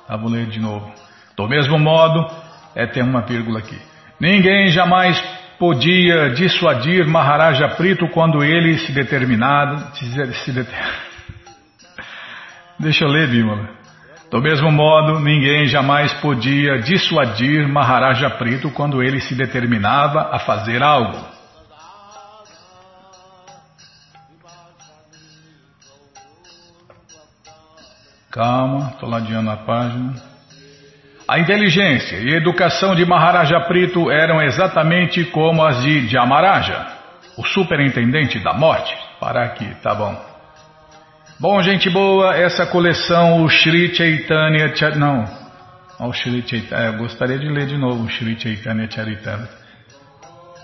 [0.10, 0.92] Ah, vou ler de novo.
[1.36, 2.26] Do mesmo modo,
[2.74, 3.80] é ter uma vírgula aqui.
[4.20, 5.24] Ninguém jamais
[5.60, 9.96] podia dissuadir Maharaja Prito quando ele se determinado.
[9.96, 10.54] Se,
[12.80, 13.70] Deixa eu ler, Bímola.
[14.30, 20.84] Do mesmo modo, ninguém jamais podia dissuadir Maharaja Prito quando ele se determinava a fazer
[20.84, 21.38] algo.
[28.30, 30.37] Calma, estou ladeando a página.
[31.28, 36.88] A inteligência e educação de Maharaja Prito eram exatamente como as de Jamaraja,
[37.38, 38.96] o superintendente da morte.
[39.20, 40.16] Para aqui, tá bom.
[41.38, 44.74] Bom, gente boa, essa coleção, o Sri Chaitanya...
[44.96, 45.26] Não,
[46.08, 49.68] o Sri Chaitanya, é, eu gostaria de ler de novo o Sri Chaitanya Charitamrita.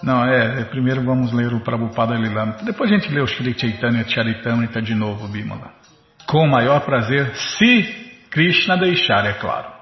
[0.02, 2.64] Não, é, é, primeiro vamos ler o Prabhupada Lilamrita.
[2.64, 5.74] Depois a gente lê o Sri Chaitanya Charitamrita de novo, Bimala.
[6.26, 7.84] Com o maior prazer, se
[8.32, 9.73] Krishna deixar, é claro.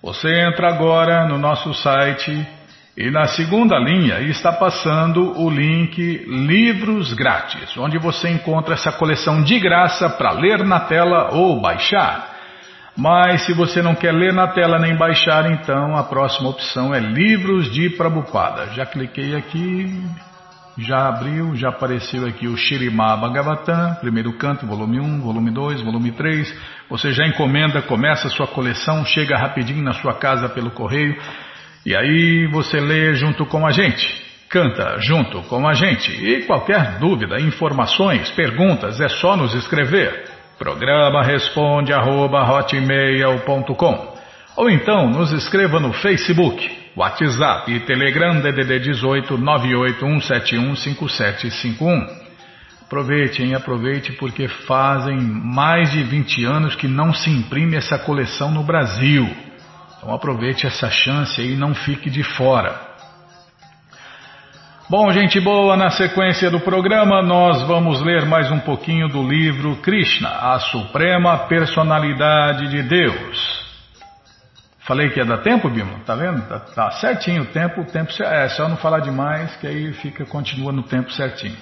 [0.00, 2.46] Você entra agora no nosso site
[2.96, 9.42] e na segunda linha está passando o link Livros Grátis, onde você encontra essa coleção
[9.42, 12.31] de graça para ler na tela ou baixar.
[12.96, 17.00] Mas se você não quer ler na tela nem baixar, então a próxima opção é
[17.00, 18.66] Livros de Prabhupada.
[18.74, 19.98] Já cliquei aqui,
[20.76, 26.12] já abriu, já apareceu aqui o Shirimá Bhagavatam, primeiro canto, volume 1, volume 2, volume
[26.12, 26.54] 3.
[26.90, 31.16] Você já encomenda, começa a sua coleção, chega rapidinho na sua casa pelo correio
[31.84, 34.22] e aí você lê junto com a gente.
[34.48, 36.12] Canta junto com a gente.
[36.12, 40.31] E qualquer dúvida, informações, perguntas, é só nos escrever.
[40.62, 44.16] Programa responde arroba hotmail.com
[44.54, 52.06] ou então nos escreva no Facebook, WhatsApp e Telegram DDD 18 981715751.
[52.82, 58.62] Aproveitem, aproveite porque fazem mais de 20 anos que não se imprime essa coleção no
[58.62, 59.28] Brasil.
[59.98, 62.91] Então aproveite essa chance e não fique de fora.
[64.90, 69.76] Bom, gente boa, na sequência do programa nós vamos ler mais um pouquinho do livro
[69.76, 73.62] Krishna, a Suprema Personalidade de Deus.
[74.80, 76.00] Falei que ia dar tempo, Bima?
[76.04, 76.42] Tá vendo?
[76.48, 80.26] Tá, tá, certinho o tempo, o tempo é só não falar demais que aí fica
[80.26, 81.56] continua no tempo certinho.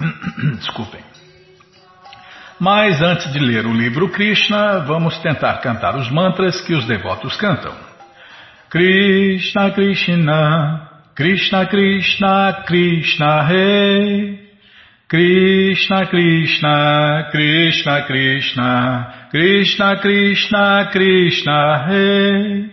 [0.56, 1.07] Desculpem.
[2.58, 7.36] Mas antes de ler o livro Krishna, vamos tentar cantar os mantras que os devotos
[7.36, 7.72] cantam.
[8.68, 14.48] Krishna, Krishna, Krishna, Krishna, Krishna, Rei.
[15.08, 22.70] Krishna, Krishna, Krishna, Krishna, Krishna, Krishna, Krishna, Rei.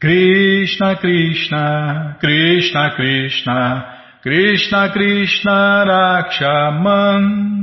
[0.00, 3.84] Krishna, Krishna, Krishna, Krishna,
[4.22, 7.57] Krishna, Krishna, Rakshaman.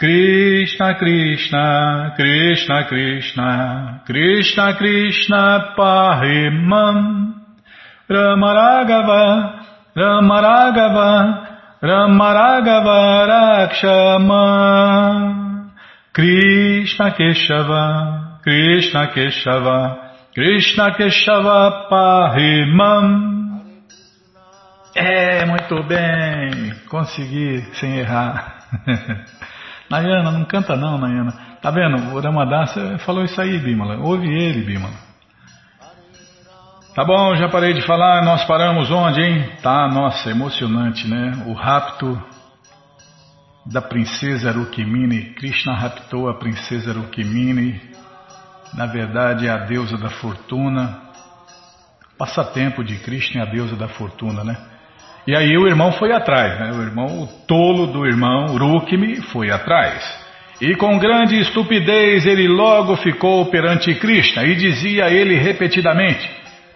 [0.00, 7.34] Krishna Krishna Krishna Krishna Krishna Krishna Pahimam
[8.08, 9.60] Ramaragava
[9.94, 11.10] Ramaragava
[11.82, 14.44] Ramaragava Rakshama.
[16.14, 19.78] Krishna Keshava Krishna Keshava
[20.32, 23.28] Krishna Keshava Pahimam
[24.96, 28.56] É, muito bem, consegui sem errar.
[29.90, 31.32] Nayana, não canta não, Nayana.
[31.60, 32.14] Tá vendo?
[32.14, 33.98] O Ramadasa falou isso aí, Bimala.
[33.98, 34.94] Ouve ele, Bimala.
[36.94, 38.24] Tá bom, já parei de falar.
[38.24, 39.50] Nós paramos onde, hein?
[39.60, 41.42] Tá, nossa, emocionante, né?
[41.46, 42.22] O rapto
[43.66, 45.34] da princesa Rukmini.
[45.34, 47.80] Krishna raptou a princesa Rukmini.
[48.72, 51.00] Na verdade, é a deusa da fortuna.
[52.16, 54.56] Passatempo de Krishna é a deusa da fortuna, né?
[55.26, 56.72] E aí o irmão foi atrás, né?
[56.72, 60.02] o irmão, o tolo do irmão, Rukmi, foi atrás.
[60.60, 66.28] E com grande estupidez ele logo ficou perante Krishna e dizia a ele repetidamente: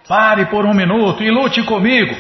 [0.08, 2.16] Pare por um minuto e lute comigo.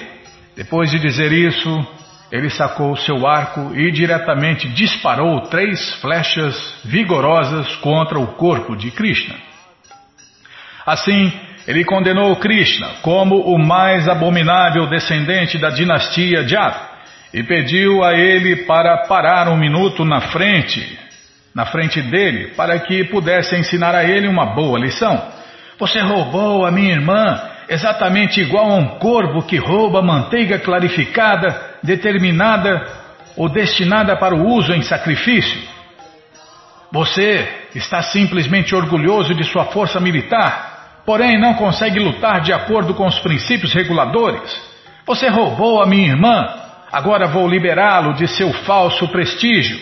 [0.54, 1.86] Depois de dizer isso,
[2.30, 9.34] ele sacou seu arco e diretamente disparou três flechas vigorosas contra o corpo de Krishna.
[10.84, 11.32] Assim,
[11.66, 16.76] ele condenou Krishna como o mais abominável descendente da dinastia Jat
[17.32, 20.98] e pediu a ele para parar um minuto na frente,
[21.54, 25.20] na frente dele, para que pudesse ensinar a ele uma boa lição.
[25.78, 32.86] Você roubou a minha irmã exatamente igual a um corvo que rouba manteiga clarificada, determinada
[33.36, 35.60] ou destinada para o uso em sacrifício.
[36.92, 40.73] Você está simplesmente orgulhoso de sua força militar
[41.04, 44.74] porém não consegue lutar de acordo com os princípios reguladores.
[45.06, 46.48] Você roubou a minha irmã,
[46.90, 49.78] agora vou liberá-lo de seu falso prestígio.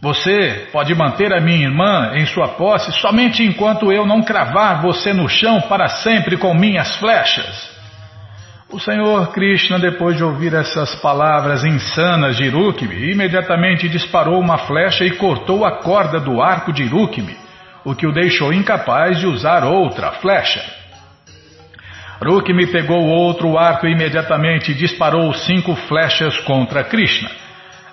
[0.00, 5.12] Você pode manter a minha irmã em sua posse somente enquanto eu não cravar você
[5.12, 7.76] no chão para sempre com minhas flechas.
[8.70, 15.04] O Senhor Krishna, depois de ouvir essas palavras insanas de Irukmi, imediatamente disparou uma flecha
[15.04, 17.45] e cortou a corda do arco de Irukmi.
[17.86, 20.60] O que o deixou incapaz de usar outra flecha.
[22.20, 27.30] Rukmi pegou outro arco imediatamente e disparou cinco flechas contra Krishna.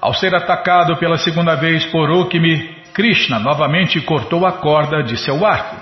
[0.01, 5.45] Ao ser atacado pela segunda vez por Rukmi, Krishna novamente cortou a corda de seu
[5.45, 5.75] arco.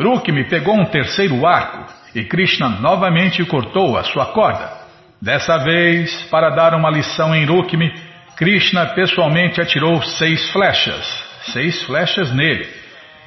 [0.00, 4.80] Rukmi pegou um terceiro arco e Krishna novamente cortou a sua corda.
[5.20, 7.92] Dessa vez, para dar uma lição em Rukmi,
[8.34, 11.06] Krishna pessoalmente atirou seis flechas,
[11.52, 12.81] seis flechas nele.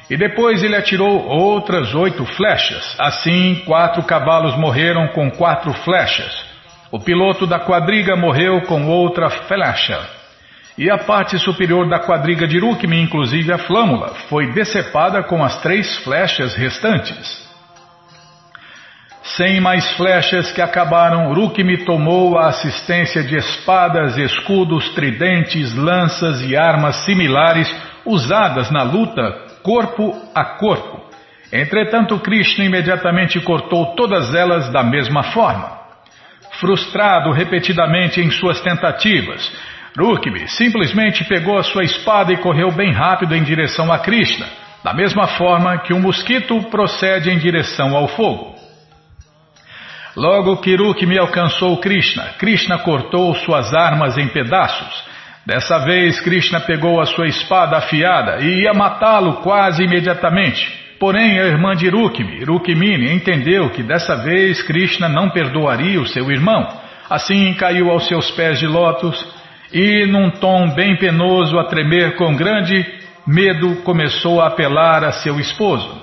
[0.09, 2.95] E depois ele atirou outras oito flechas.
[2.99, 6.45] Assim, quatro cavalos morreram com quatro flechas.
[6.91, 9.99] O piloto da quadriga morreu com outra flecha
[10.77, 15.61] e a parte superior da quadriga de Rukmi, inclusive a flâmula, foi decepada com as
[15.61, 17.45] três flechas restantes.
[19.23, 26.55] Sem mais flechas que acabaram, Rukmi tomou a assistência de espadas, escudos, tridentes, lanças e
[26.55, 27.73] armas similares
[28.05, 31.03] usadas na luta corpo a corpo.
[31.51, 35.79] Entretanto, Krishna imediatamente cortou todas elas da mesma forma.
[36.59, 39.51] Frustrado repetidamente em suas tentativas,
[39.97, 44.45] Rukmi simplesmente pegou a sua espada e correu bem rápido em direção a Krishna,
[44.83, 48.53] da mesma forma que um mosquito procede em direção ao fogo.
[50.15, 55.14] Logo que Rukmi alcançou Krishna, Krishna cortou suas armas em pedaços.
[55.45, 60.85] Dessa vez, Krishna pegou a sua espada afiada e ia matá-lo quase imediatamente.
[60.99, 66.31] Porém, a irmã de Rukmi, Rukmini, entendeu que dessa vez Krishna não perdoaria o seu
[66.31, 66.67] irmão.
[67.07, 69.23] Assim, caiu aos seus pés de lótus
[69.71, 72.83] e, num tom bem penoso, a tremer com grande
[73.27, 76.01] medo, começou a apelar a seu esposo.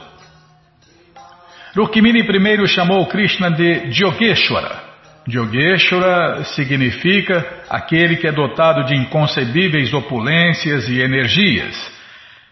[1.75, 4.92] Rukmini primeiro chamou Krishna de Yogeshwara.
[5.29, 11.93] Yogeshwara significa aquele que é dotado de inconcebíveis opulências e energias.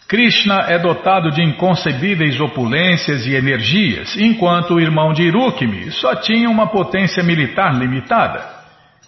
[0.06, 6.50] Krishna é dotado de inconcebíveis opulências e energias, enquanto o irmão de Rukmi só tinha
[6.50, 8.44] uma potência militar limitada.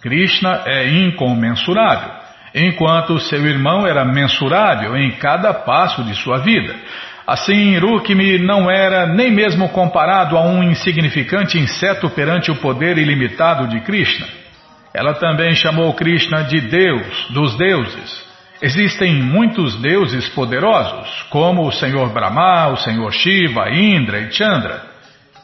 [0.01, 2.11] Krishna é incomensurável,
[2.55, 6.75] enquanto seu irmão era mensurável em cada passo de sua vida.
[7.25, 13.67] Assim, Rukmi não era nem mesmo comparado a um insignificante inseto perante o poder ilimitado
[13.67, 14.27] de Krishna.
[14.93, 18.33] Ela também chamou Krishna de Deus dos deuses.
[18.61, 24.83] Existem muitos deuses poderosos, como o Senhor Brahma, o Senhor Shiva, Indra e Chandra.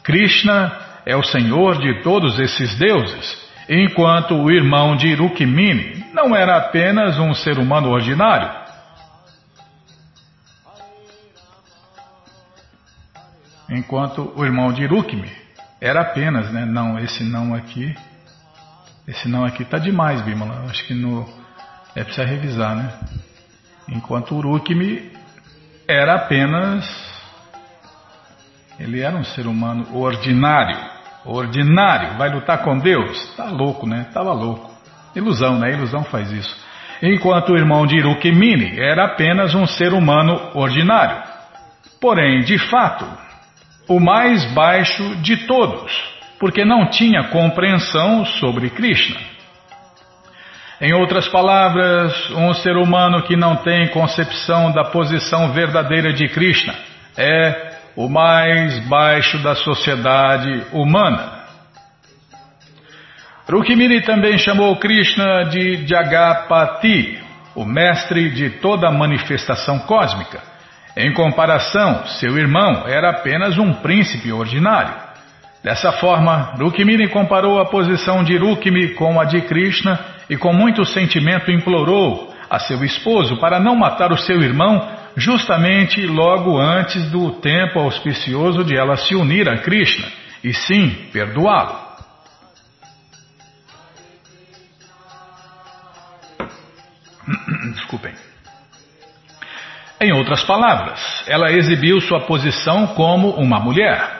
[0.03, 0.71] Krishna
[1.05, 7.19] é o Senhor de todos esses deuses enquanto o irmão de Rukmini não era apenas
[7.19, 8.49] um ser humano ordinário.
[13.69, 15.31] Enquanto o irmão de Rukmi
[15.79, 16.65] era apenas, né?
[16.65, 17.95] Não, esse não aqui,
[19.07, 20.65] esse não aqui está demais, Bimala.
[20.69, 21.27] Acho que no
[21.95, 22.93] é preciso revisar, né?
[23.87, 24.61] Enquanto o
[25.87, 26.85] era apenas,
[28.79, 33.35] ele era um ser humano ordinário ordinário, vai lutar com Deus?
[33.35, 34.07] Tá louco, né?
[34.13, 34.69] Tava louco.
[35.15, 35.73] Ilusão, né?
[35.73, 36.55] Ilusão faz isso.
[37.01, 41.23] Enquanto o irmão de Irukimini era apenas um ser humano ordinário.
[41.99, 43.05] Porém, de fato,
[43.89, 45.91] o mais baixo de todos,
[46.39, 49.19] porque não tinha compreensão sobre Krishna.
[50.79, 56.73] Em outras palavras, um ser humano que não tem concepção da posição verdadeira de Krishna
[57.17, 61.39] é o mais baixo da sociedade humana.
[63.49, 67.19] Rukmini também chamou Krishna de Jagapati,
[67.55, 70.48] o mestre de toda manifestação cósmica.
[70.99, 74.93] Em comparação, seu irmão era apenas um príncipe ordinário.
[75.63, 79.97] Dessa forma, Rukmini comparou a posição de Rukmi com a de Krishna
[80.29, 86.05] e com muito sentimento implorou a seu esposo para não matar o seu irmão justamente
[86.05, 90.05] logo antes do tempo auspicioso de ela se unir a Krishna
[90.43, 91.79] e sim perdoá-lo.
[97.73, 98.28] Desculpem.
[100.01, 104.19] Em outras palavras, ela exibiu sua posição como uma mulher.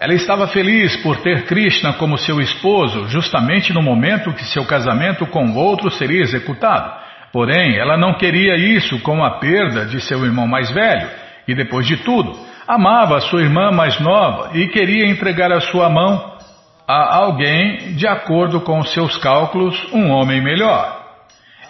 [0.00, 5.26] Ela estava feliz por ter Krishna como seu esposo, justamente no momento que seu casamento
[5.26, 6.90] com outro seria executado.
[7.30, 11.10] Porém, ela não queria isso com a perda de seu irmão mais velho,
[11.46, 12.34] e depois de tudo,
[12.66, 16.38] amava sua irmã mais nova e queria entregar a sua mão
[16.86, 20.97] a alguém de acordo com seus cálculos, um homem melhor.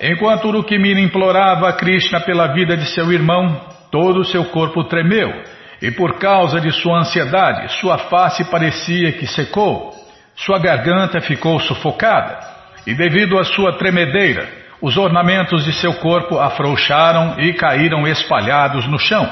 [0.00, 5.42] Enquanto Urukmini implorava a Krishna pela vida de seu irmão, todo o seu corpo tremeu,
[5.82, 9.92] e por causa de sua ansiedade, sua face parecia que secou,
[10.36, 12.38] sua garganta ficou sufocada,
[12.86, 14.48] e devido à sua tremedeira,
[14.80, 19.28] os ornamentos de seu corpo afrouxaram e caíram espalhados no chão.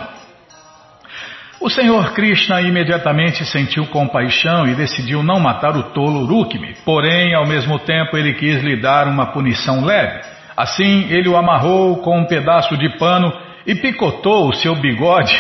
[1.61, 7.47] O Senhor Krishna imediatamente sentiu compaixão e decidiu não matar o tolo Rukmi, porém, ao
[7.47, 10.36] mesmo tempo, ele quis lhe dar uma punição leve.
[10.57, 13.33] Assim, ele o amarrou com um pedaço de pano
[13.67, 15.37] e picotou o seu bigode.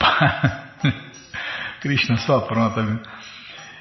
[1.80, 2.98] Krishna só pronta, viu?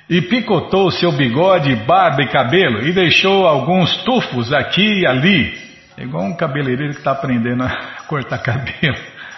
[0.10, 5.68] E picotou o seu bigode, barba e cabelo e deixou alguns tufos aqui e ali.
[5.98, 7.70] Igual um cabeleireiro que está aprendendo a
[8.08, 8.98] cortar cabelo.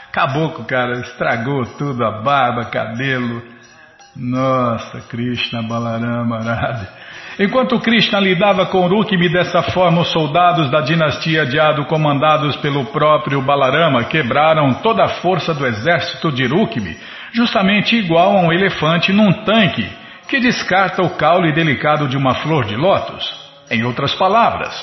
[0.10, 3.42] Acabou com o cara, estragou tudo, a barba, cabelo.
[4.20, 6.90] Nossa, Krishna Balarama Arada.
[7.40, 12.84] Enquanto Krishna lidava com Rukmi dessa forma, os soldados da dinastia de Ado, comandados pelo
[12.88, 16.98] próprio Balarama, quebraram toda a força do exército de Rukmi,
[17.32, 19.90] justamente igual a um elefante num tanque
[20.28, 23.40] que descarta o caule delicado de uma flor de lótus.
[23.72, 24.76] Em outras palavras,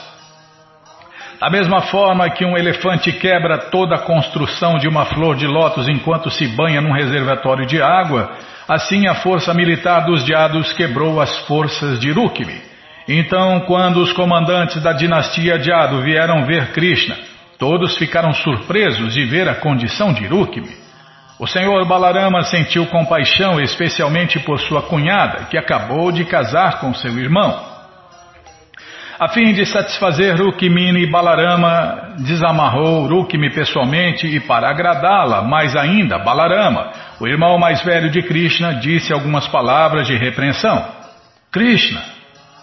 [1.38, 5.88] da mesma forma que um elefante quebra toda a construção de uma flor de lótus
[5.88, 8.32] enquanto se banha num reservatório de água,
[8.68, 12.60] assim a força militar dos Diados quebrou as forças de Rukmi.
[13.08, 17.16] Então, quando os comandantes da dinastia Diado vieram ver Krishna,
[17.58, 20.86] todos ficaram surpresos de ver a condição de Rukmi.
[21.38, 27.16] O senhor Balarama sentiu compaixão especialmente por sua cunhada, que acabou de casar com seu
[27.18, 27.75] irmão.
[29.18, 36.92] A fim de satisfazer Rukmini, Balarama desamarrou Rukmi pessoalmente e para agradá-la mais ainda, Balarama,
[37.18, 40.86] o irmão mais velho de Krishna, disse algumas palavras de repreensão.
[41.50, 42.02] Krishna,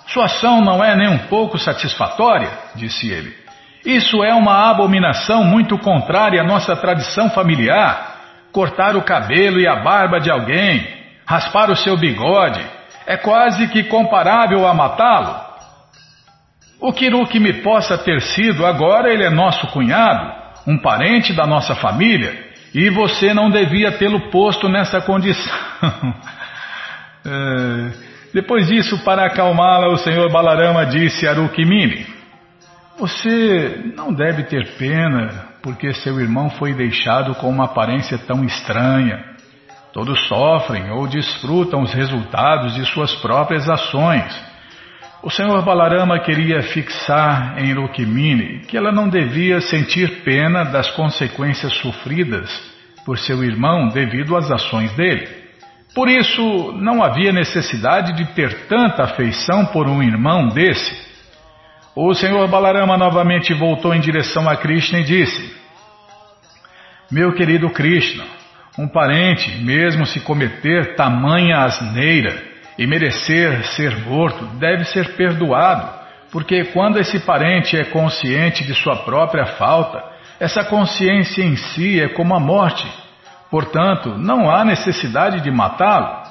[0.05, 3.33] sua ação não é nem um pouco satisfatória, disse ele.
[3.83, 8.11] Isso é uma abominação muito contrária à nossa tradição familiar.
[8.51, 10.87] Cortar o cabelo e a barba de alguém,
[11.25, 12.63] raspar o seu bigode,
[13.07, 15.52] é quase que comparável a matá-lo.
[16.83, 20.33] O Kiru me possa ter sido, agora ele é nosso cunhado,
[20.67, 22.37] um parente da nossa família,
[22.75, 25.53] e você não devia tê-lo posto nessa condição.
[27.25, 27.91] é,
[28.33, 32.05] depois disso, para acalmá-la, o senhor Balarama disse a Rukmini,
[32.99, 39.23] você não deve ter pena porque seu irmão foi deixado com uma aparência tão estranha.
[39.93, 44.52] Todos sofrem ou desfrutam os resultados de suas próprias ações.
[45.23, 51.73] O senhor Balarama queria fixar em Rukmini que ela não devia sentir pena das consequências
[51.77, 52.51] sofridas
[53.05, 55.25] por seu irmão devido às ações dele.
[55.95, 60.93] Por isso, não havia necessidade de ter tanta afeição por um irmão desse.
[61.95, 65.55] O senhor Balarama novamente voltou em direção a Krishna e disse:
[67.09, 68.25] Meu querido Krishna,
[68.77, 75.89] um parente, mesmo se cometer tamanha asneira, e merecer ser morto, deve ser perdoado,
[76.31, 80.03] porque quando esse parente é consciente de sua própria falta,
[80.39, 82.87] essa consciência em si é como a morte.
[83.51, 86.23] Portanto, não há necessidade de matá-lo.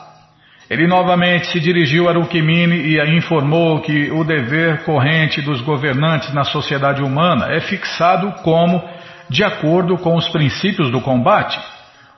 [0.68, 6.32] Ele novamente se dirigiu a Rukmini e a informou que o dever corrente dos governantes
[6.32, 8.82] na sociedade humana é fixado como
[9.28, 11.60] de acordo com os princípios do combate.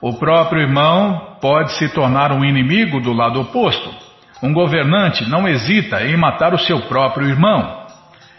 [0.01, 4.04] O próprio irmão pode se tornar um inimigo do lado oposto.
[4.45, 7.87] Um governante não hesita em matar o seu próprio irmão.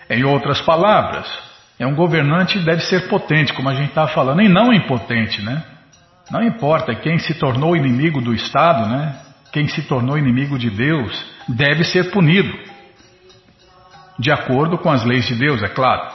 [0.08, 1.26] Em outras palavras,
[1.80, 5.64] é um governante deve ser potente, como a gente está falando, e não impotente, né?
[6.30, 9.16] Não importa quem se tornou inimigo do Estado, né?
[9.52, 12.56] Quem se tornou inimigo de Deus deve ser punido.
[14.16, 16.08] De acordo com as leis de Deus, é claro.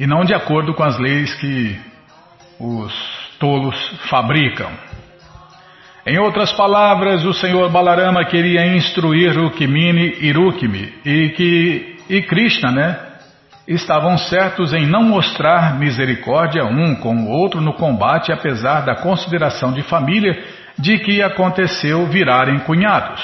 [0.00, 1.80] E não de acordo com as leis que
[2.58, 2.92] os
[3.38, 3.76] tolos
[4.10, 4.70] fabricam.
[6.06, 12.70] Em outras palavras, o senhor Balarama queria instruir Rukmini e Rukmi e que e Krishna,
[12.70, 12.96] né,
[13.66, 19.72] estavam certos em não mostrar misericórdia um com o outro no combate, apesar da consideração
[19.72, 20.40] de família
[20.78, 23.20] de que aconteceu virarem cunhados.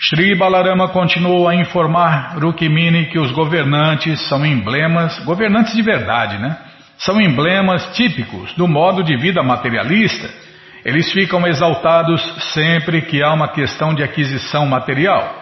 [0.00, 6.56] Sri Balarama continuou a informar Rukmini que os governantes são emblemas, governantes de verdade, né?
[6.98, 10.47] São emblemas típicos do modo de vida materialista
[10.84, 12.20] eles ficam exaltados
[12.52, 15.34] sempre que há uma questão de aquisição material.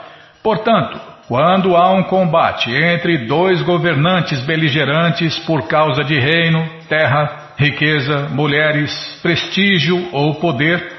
[0.43, 8.29] Portanto, quando há um combate entre dois governantes beligerantes por causa de reino, terra, riqueza,
[8.31, 10.93] mulheres, prestígio ou poder,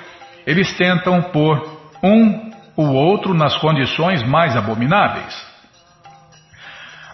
[0.46, 5.48] eles tentam pôr um o outro nas condições mais abomináveis.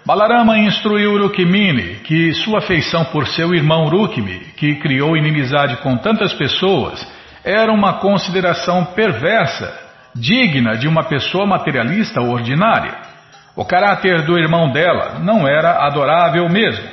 [0.06, 6.34] Balarama instruiu Rukmini que sua afeição por seu irmão Rukmi, que criou inimizade com tantas
[6.34, 7.08] pessoas,
[7.42, 9.74] era uma consideração perversa,
[10.14, 12.94] digna de uma pessoa materialista ordinária.
[13.56, 16.86] O caráter do irmão dela não era adorável mesmo.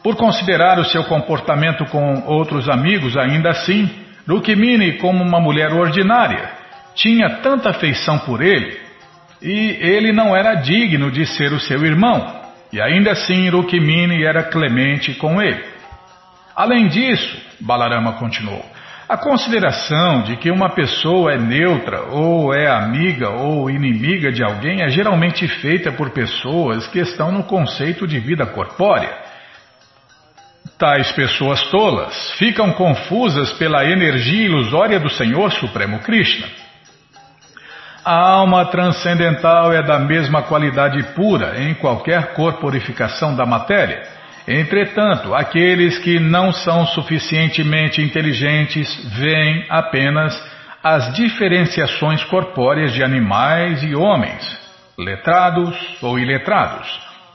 [0.00, 3.90] Por considerar o seu comportamento com outros amigos ainda assim,
[4.28, 6.50] Rukmini, como uma mulher ordinária,
[6.94, 8.78] tinha tanta afeição por ele
[9.42, 12.43] e ele não era digno de ser o seu irmão.
[12.74, 15.64] E ainda assim Rukmini era clemente com ele.
[16.56, 18.66] Além disso, Balarama continuou,
[19.08, 24.82] a consideração de que uma pessoa é neutra ou é amiga ou inimiga de alguém
[24.82, 29.22] é geralmente feita por pessoas que estão no conceito de vida corpórea.
[30.76, 36.48] Tais pessoas tolas ficam confusas pela energia ilusória do Senhor Supremo Krishna.
[38.04, 44.02] A alma transcendental é da mesma qualidade pura em qualquer corporificação da matéria.
[44.46, 50.38] Entretanto, aqueles que não são suficientemente inteligentes veem apenas
[50.82, 54.60] as diferenciações corpóreas de animais e homens,
[54.98, 56.86] letrados ou iletrados,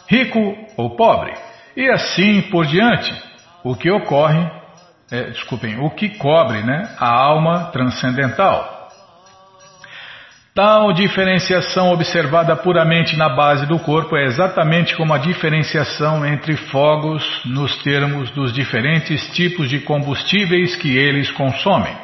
[0.08, 1.34] rico ou pobre,
[1.76, 3.12] e assim por diante,
[3.64, 4.48] o que ocorre,
[5.12, 8.79] é, desculpem, o que cobre né, a alma transcendental.
[10.62, 17.24] Tal diferenciação observada puramente na base do corpo é exatamente como a diferenciação entre fogos
[17.46, 21.96] nos termos dos diferentes tipos de combustíveis que eles consomem.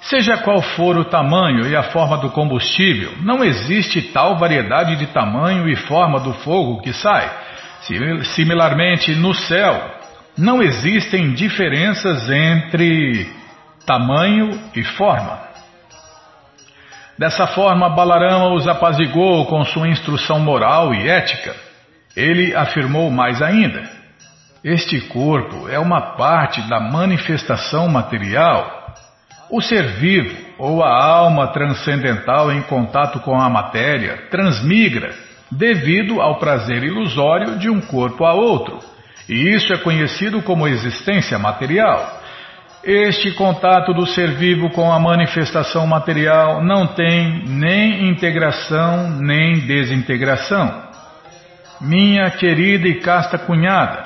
[0.00, 5.08] Seja qual for o tamanho e a forma do combustível, não existe tal variedade de
[5.08, 7.30] tamanho e forma do fogo que sai.
[8.34, 9.96] Similarmente, no céu,
[10.34, 13.30] não existem diferenças entre
[13.84, 15.49] tamanho e forma.
[17.20, 21.54] Dessa forma, Balarama os apazigou com sua instrução moral e ética.
[22.16, 23.82] Ele afirmou mais ainda:
[24.64, 28.94] Este corpo é uma parte da manifestação material.
[29.50, 35.10] O ser vivo, ou a alma transcendental em contato com a matéria, transmigra
[35.50, 38.78] devido ao prazer ilusório de um corpo a outro.
[39.28, 42.19] E isso é conhecido como existência material.
[42.82, 50.88] Este contato do ser vivo com a manifestação material não tem nem integração nem desintegração.
[51.78, 54.04] Minha querida e casta cunhada,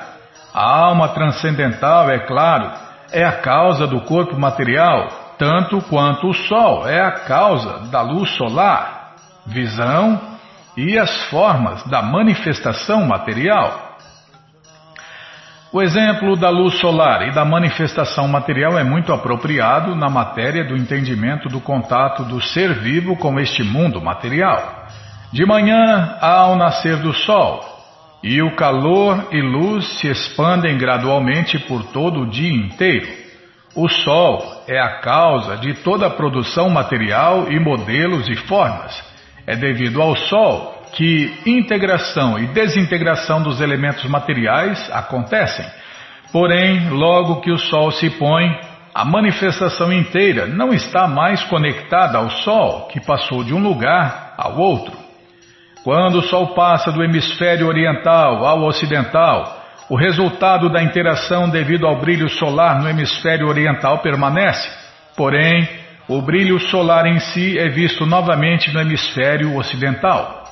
[0.53, 2.69] a alma transcendental, é claro,
[3.13, 5.07] é a causa do corpo material,
[5.37, 9.15] tanto quanto o Sol é a causa da luz solar,
[9.45, 10.19] visão
[10.75, 13.84] e as formas da manifestação material.
[15.75, 20.73] O exemplo da luz solar e da manifestação material é muito apropriado na matéria do
[20.73, 24.87] entendimento do contato do ser vivo com este mundo material.
[25.33, 27.59] De manhã, ao nascer do sol,
[28.23, 33.09] e o calor e luz se expandem gradualmente por todo o dia inteiro.
[33.75, 38.97] O sol é a causa de toda a produção material e modelos e formas.
[39.45, 45.65] É devido ao sol que integração e desintegração dos elementos materiais acontecem.
[46.31, 48.45] Porém, logo que o Sol se põe,
[48.93, 54.57] a manifestação inteira não está mais conectada ao Sol, que passou de um lugar ao
[54.57, 54.97] outro.
[55.83, 61.99] Quando o Sol passa do hemisfério oriental ao ocidental, o resultado da interação devido ao
[61.99, 64.67] brilho solar no hemisfério oriental permanece,
[65.15, 65.67] porém,
[66.07, 70.44] o brilho solar em si é visto novamente no hemisfério ocidental.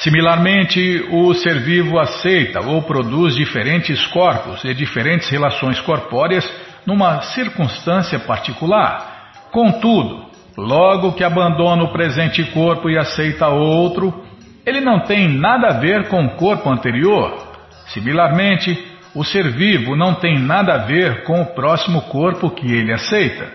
[0.00, 6.50] Similarmente, o ser vivo aceita ou produz diferentes corpos e diferentes relações corpóreas
[6.86, 9.32] numa circunstância particular.
[9.52, 10.24] Contudo,
[10.56, 14.24] logo que abandona o presente corpo e aceita outro,
[14.64, 17.36] ele não tem nada a ver com o corpo anterior.
[17.88, 18.82] Similarmente,
[19.14, 23.52] o ser vivo não tem nada a ver com o próximo corpo que ele aceita.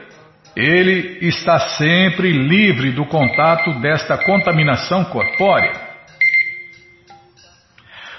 [0.56, 5.85] Ele está sempre livre do contato desta contaminação corpórea.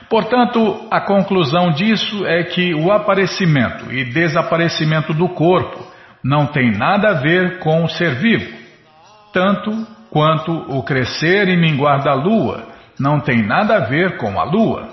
[0.09, 5.85] Portanto, a conclusão disso é que o aparecimento e desaparecimento do corpo
[6.23, 8.53] não tem nada a ver com o ser vivo,
[9.33, 9.71] tanto
[10.11, 14.89] quanto o crescer e minguar da lua não tem nada a ver com a lua.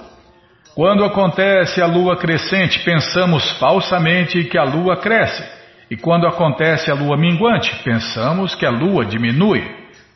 [0.76, 5.43] Quando acontece a lua crescente, pensamos falsamente que a lua cresce,
[5.91, 9.64] e quando acontece a lua minguante, pensamos que a lua diminui.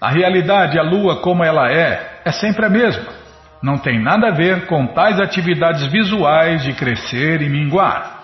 [0.01, 3.26] Na realidade, a lua, como ela é, é sempre a mesma
[3.61, 8.17] não tem nada a ver com tais atividades visuais de crescer e minguar.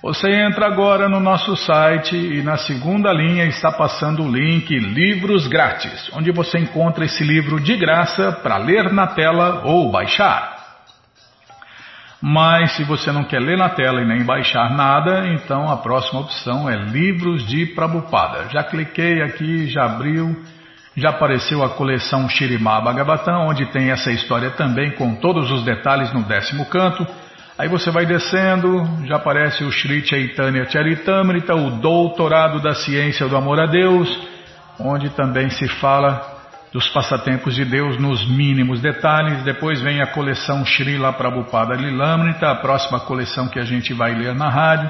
[0.04, 5.48] Você entra agora no nosso site e na segunda linha está passando o link Livros
[5.48, 10.61] Grátis, onde você encontra esse livro de graça para ler na tela ou baixar.
[12.22, 16.20] Mas se você não quer ler na tela e nem baixar nada, então a próxima
[16.20, 18.48] opção é Livros de Prabhupada.
[18.52, 20.40] Já cliquei aqui, já abriu,
[20.96, 26.14] já apareceu a coleção Shirimá Bhagavatam, onde tem essa história também com todos os detalhes
[26.14, 27.08] no décimo canto.
[27.58, 33.36] Aí você vai descendo, já aparece o Sri Chaitanya Charitamrita, o Doutorado da Ciência do
[33.36, 34.16] Amor a Deus,
[34.80, 36.31] onde também se fala
[36.72, 39.44] dos passatempos de Deus nos mínimos detalhes.
[39.44, 44.34] Depois vem a coleção Srila Prabhupada Lilamrita, a próxima coleção que a gente vai ler
[44.34, 44.90] na rádio.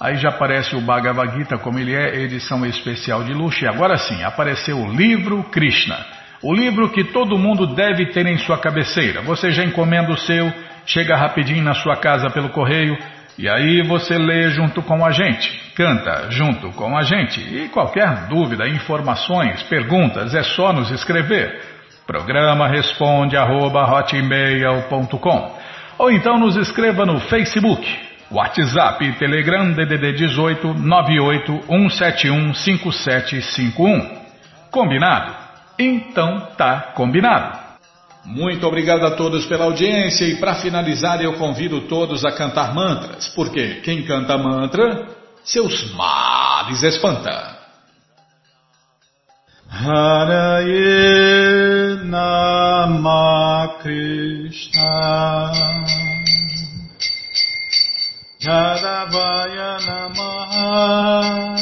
[0.00, 3.64] Aí já aparece o Bhagavad Gita como ele é, edição especial de luxo.
[3.64, 5.96] E agora sim, apareceu o livro Krishna.
[6.42, 9.22] O livro que todo mundo deve ter em sua cabeceira.
[9.22, 10.52] Você já encomenda o seu,
[10.84, 12.98] chega rapidinho na sua casa pelo correio.
[13.38, 17.40] E aí você lê junto com a gente, canta junto com a gente.
[17.40, 21.60] E qualquer dúvida, informações, perguntas, é só nos escrever.
[22.06, 23.86] Programa responde arroba,
[25.98, 27.86] ou então nos escreva no Facebook,
[28.30, 34.22] WhatsApp, Telegram DDD 18 98 171 5751.
[34.70, 35.34] Combinado?
[35.78, 37.71] Então tá combinado.
[38.24, 43.28] Muito obrigado a todos pela audiência e para finalizar eu convido todos a cantar mantras,
[43.28, 45.08] porque quem canta mantra,
[45.44, 47.62] seus males espanta.
[49.68, 50.72] Haraye
[52.04, 55.50] Nama Krishna
[58.38, 61.56] Jadavaya Namaha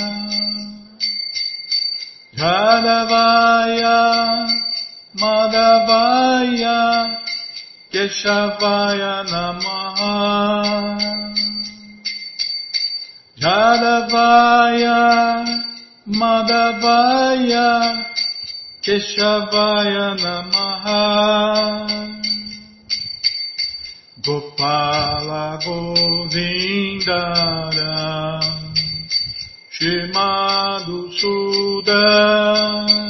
[2.34, 4.19] Jadavaya
[6.40, 7.20] Madhavaya
[7.92, 10.14] Keshavaya Namaha.
[13.36, 15.00] Jadavaya
[16.08, 17.68] Madhavaya
[18.82, 21.04] Keshavaya Namaha.
[24.24, 26.80] Gopala Govindara
[29.72, 33.09] Shimadu Sudan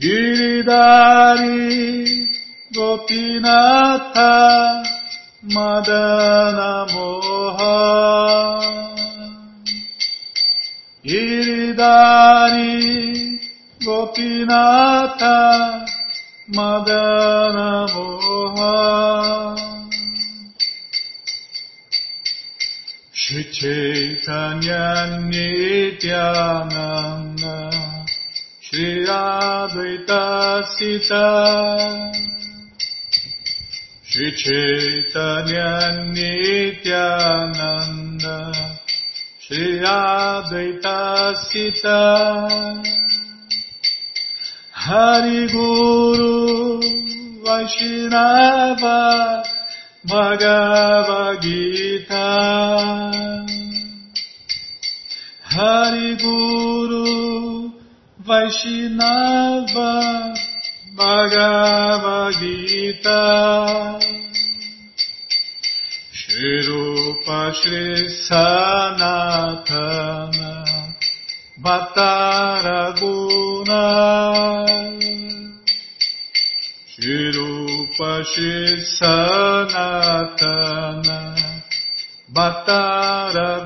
[0.00, 1.54] Giridari
[2.74, 4.32] Gopinatha
[5.54, 7.78] Madana Moha
[11.04, 12.72] Giridari
[13.86, 15.36] Gopinatha
[16.54, 18.74] Madana Moha.
[23.12, 26.14] Shri Chaitanya Nityananda.
[28.60, 30.22] Shri Advaita
[30.76, 31.26] Sita.
[34.04, 35.70] Shri Chaitanya
[36.14, 37.58] Nityananda.
[39.40, 42.93] Shri Advaita Sita
[44.84, 46.84] Hari Guru
[47.42, 49.00] Vaishnava
[50.04, 52.28] Bhagavad Gita.
[55.40, 57.72] Hari Guru
[58.28, 59.88] Vaishnava
[60.94, 63.24] Bhagavad Gita.
[66.12, 69.54] Shri Rupa Shri Sanatana
[73.64, 75.04] Bhattaraguna
[76.86, 78.12] Shirupa
[78.98, 80.18] Sanatana
[82.32, 83.64] Bhattaraguna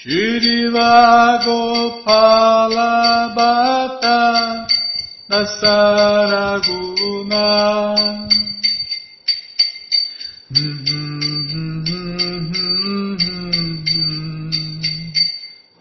[0.02, 0.94] Shriva
[1.46, 2.92] Gopala
[3.36, 4.75] Bhatta
[5.36, 6.96] Nasaraguna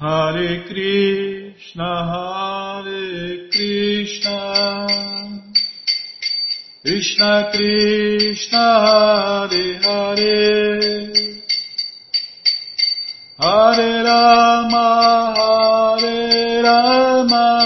[0.00, 4.38] Hare Krishna Hare Krishna.
[6.82, 10.34] Krishna Krishna Hare Hare.
[13.38, 14.86] Hare Rama,
[15.36, 17.63] Hare Rama,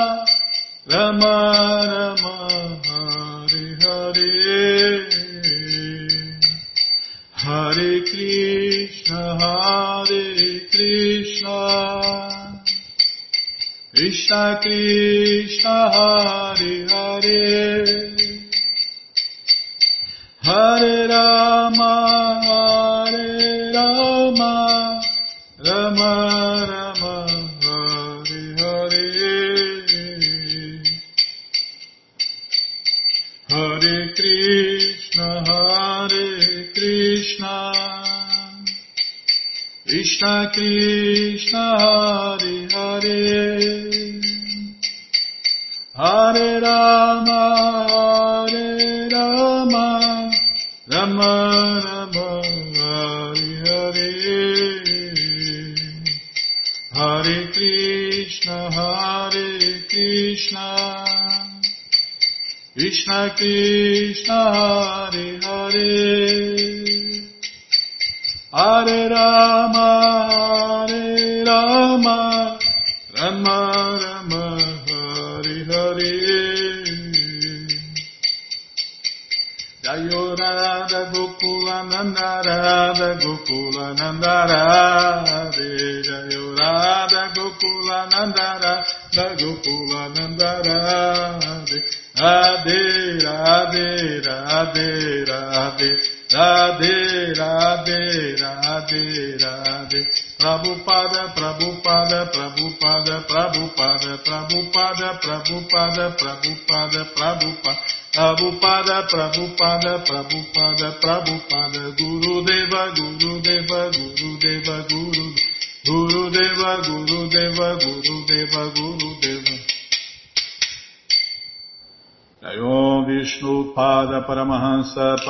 [14.29, 15.91] Krishna Krishna,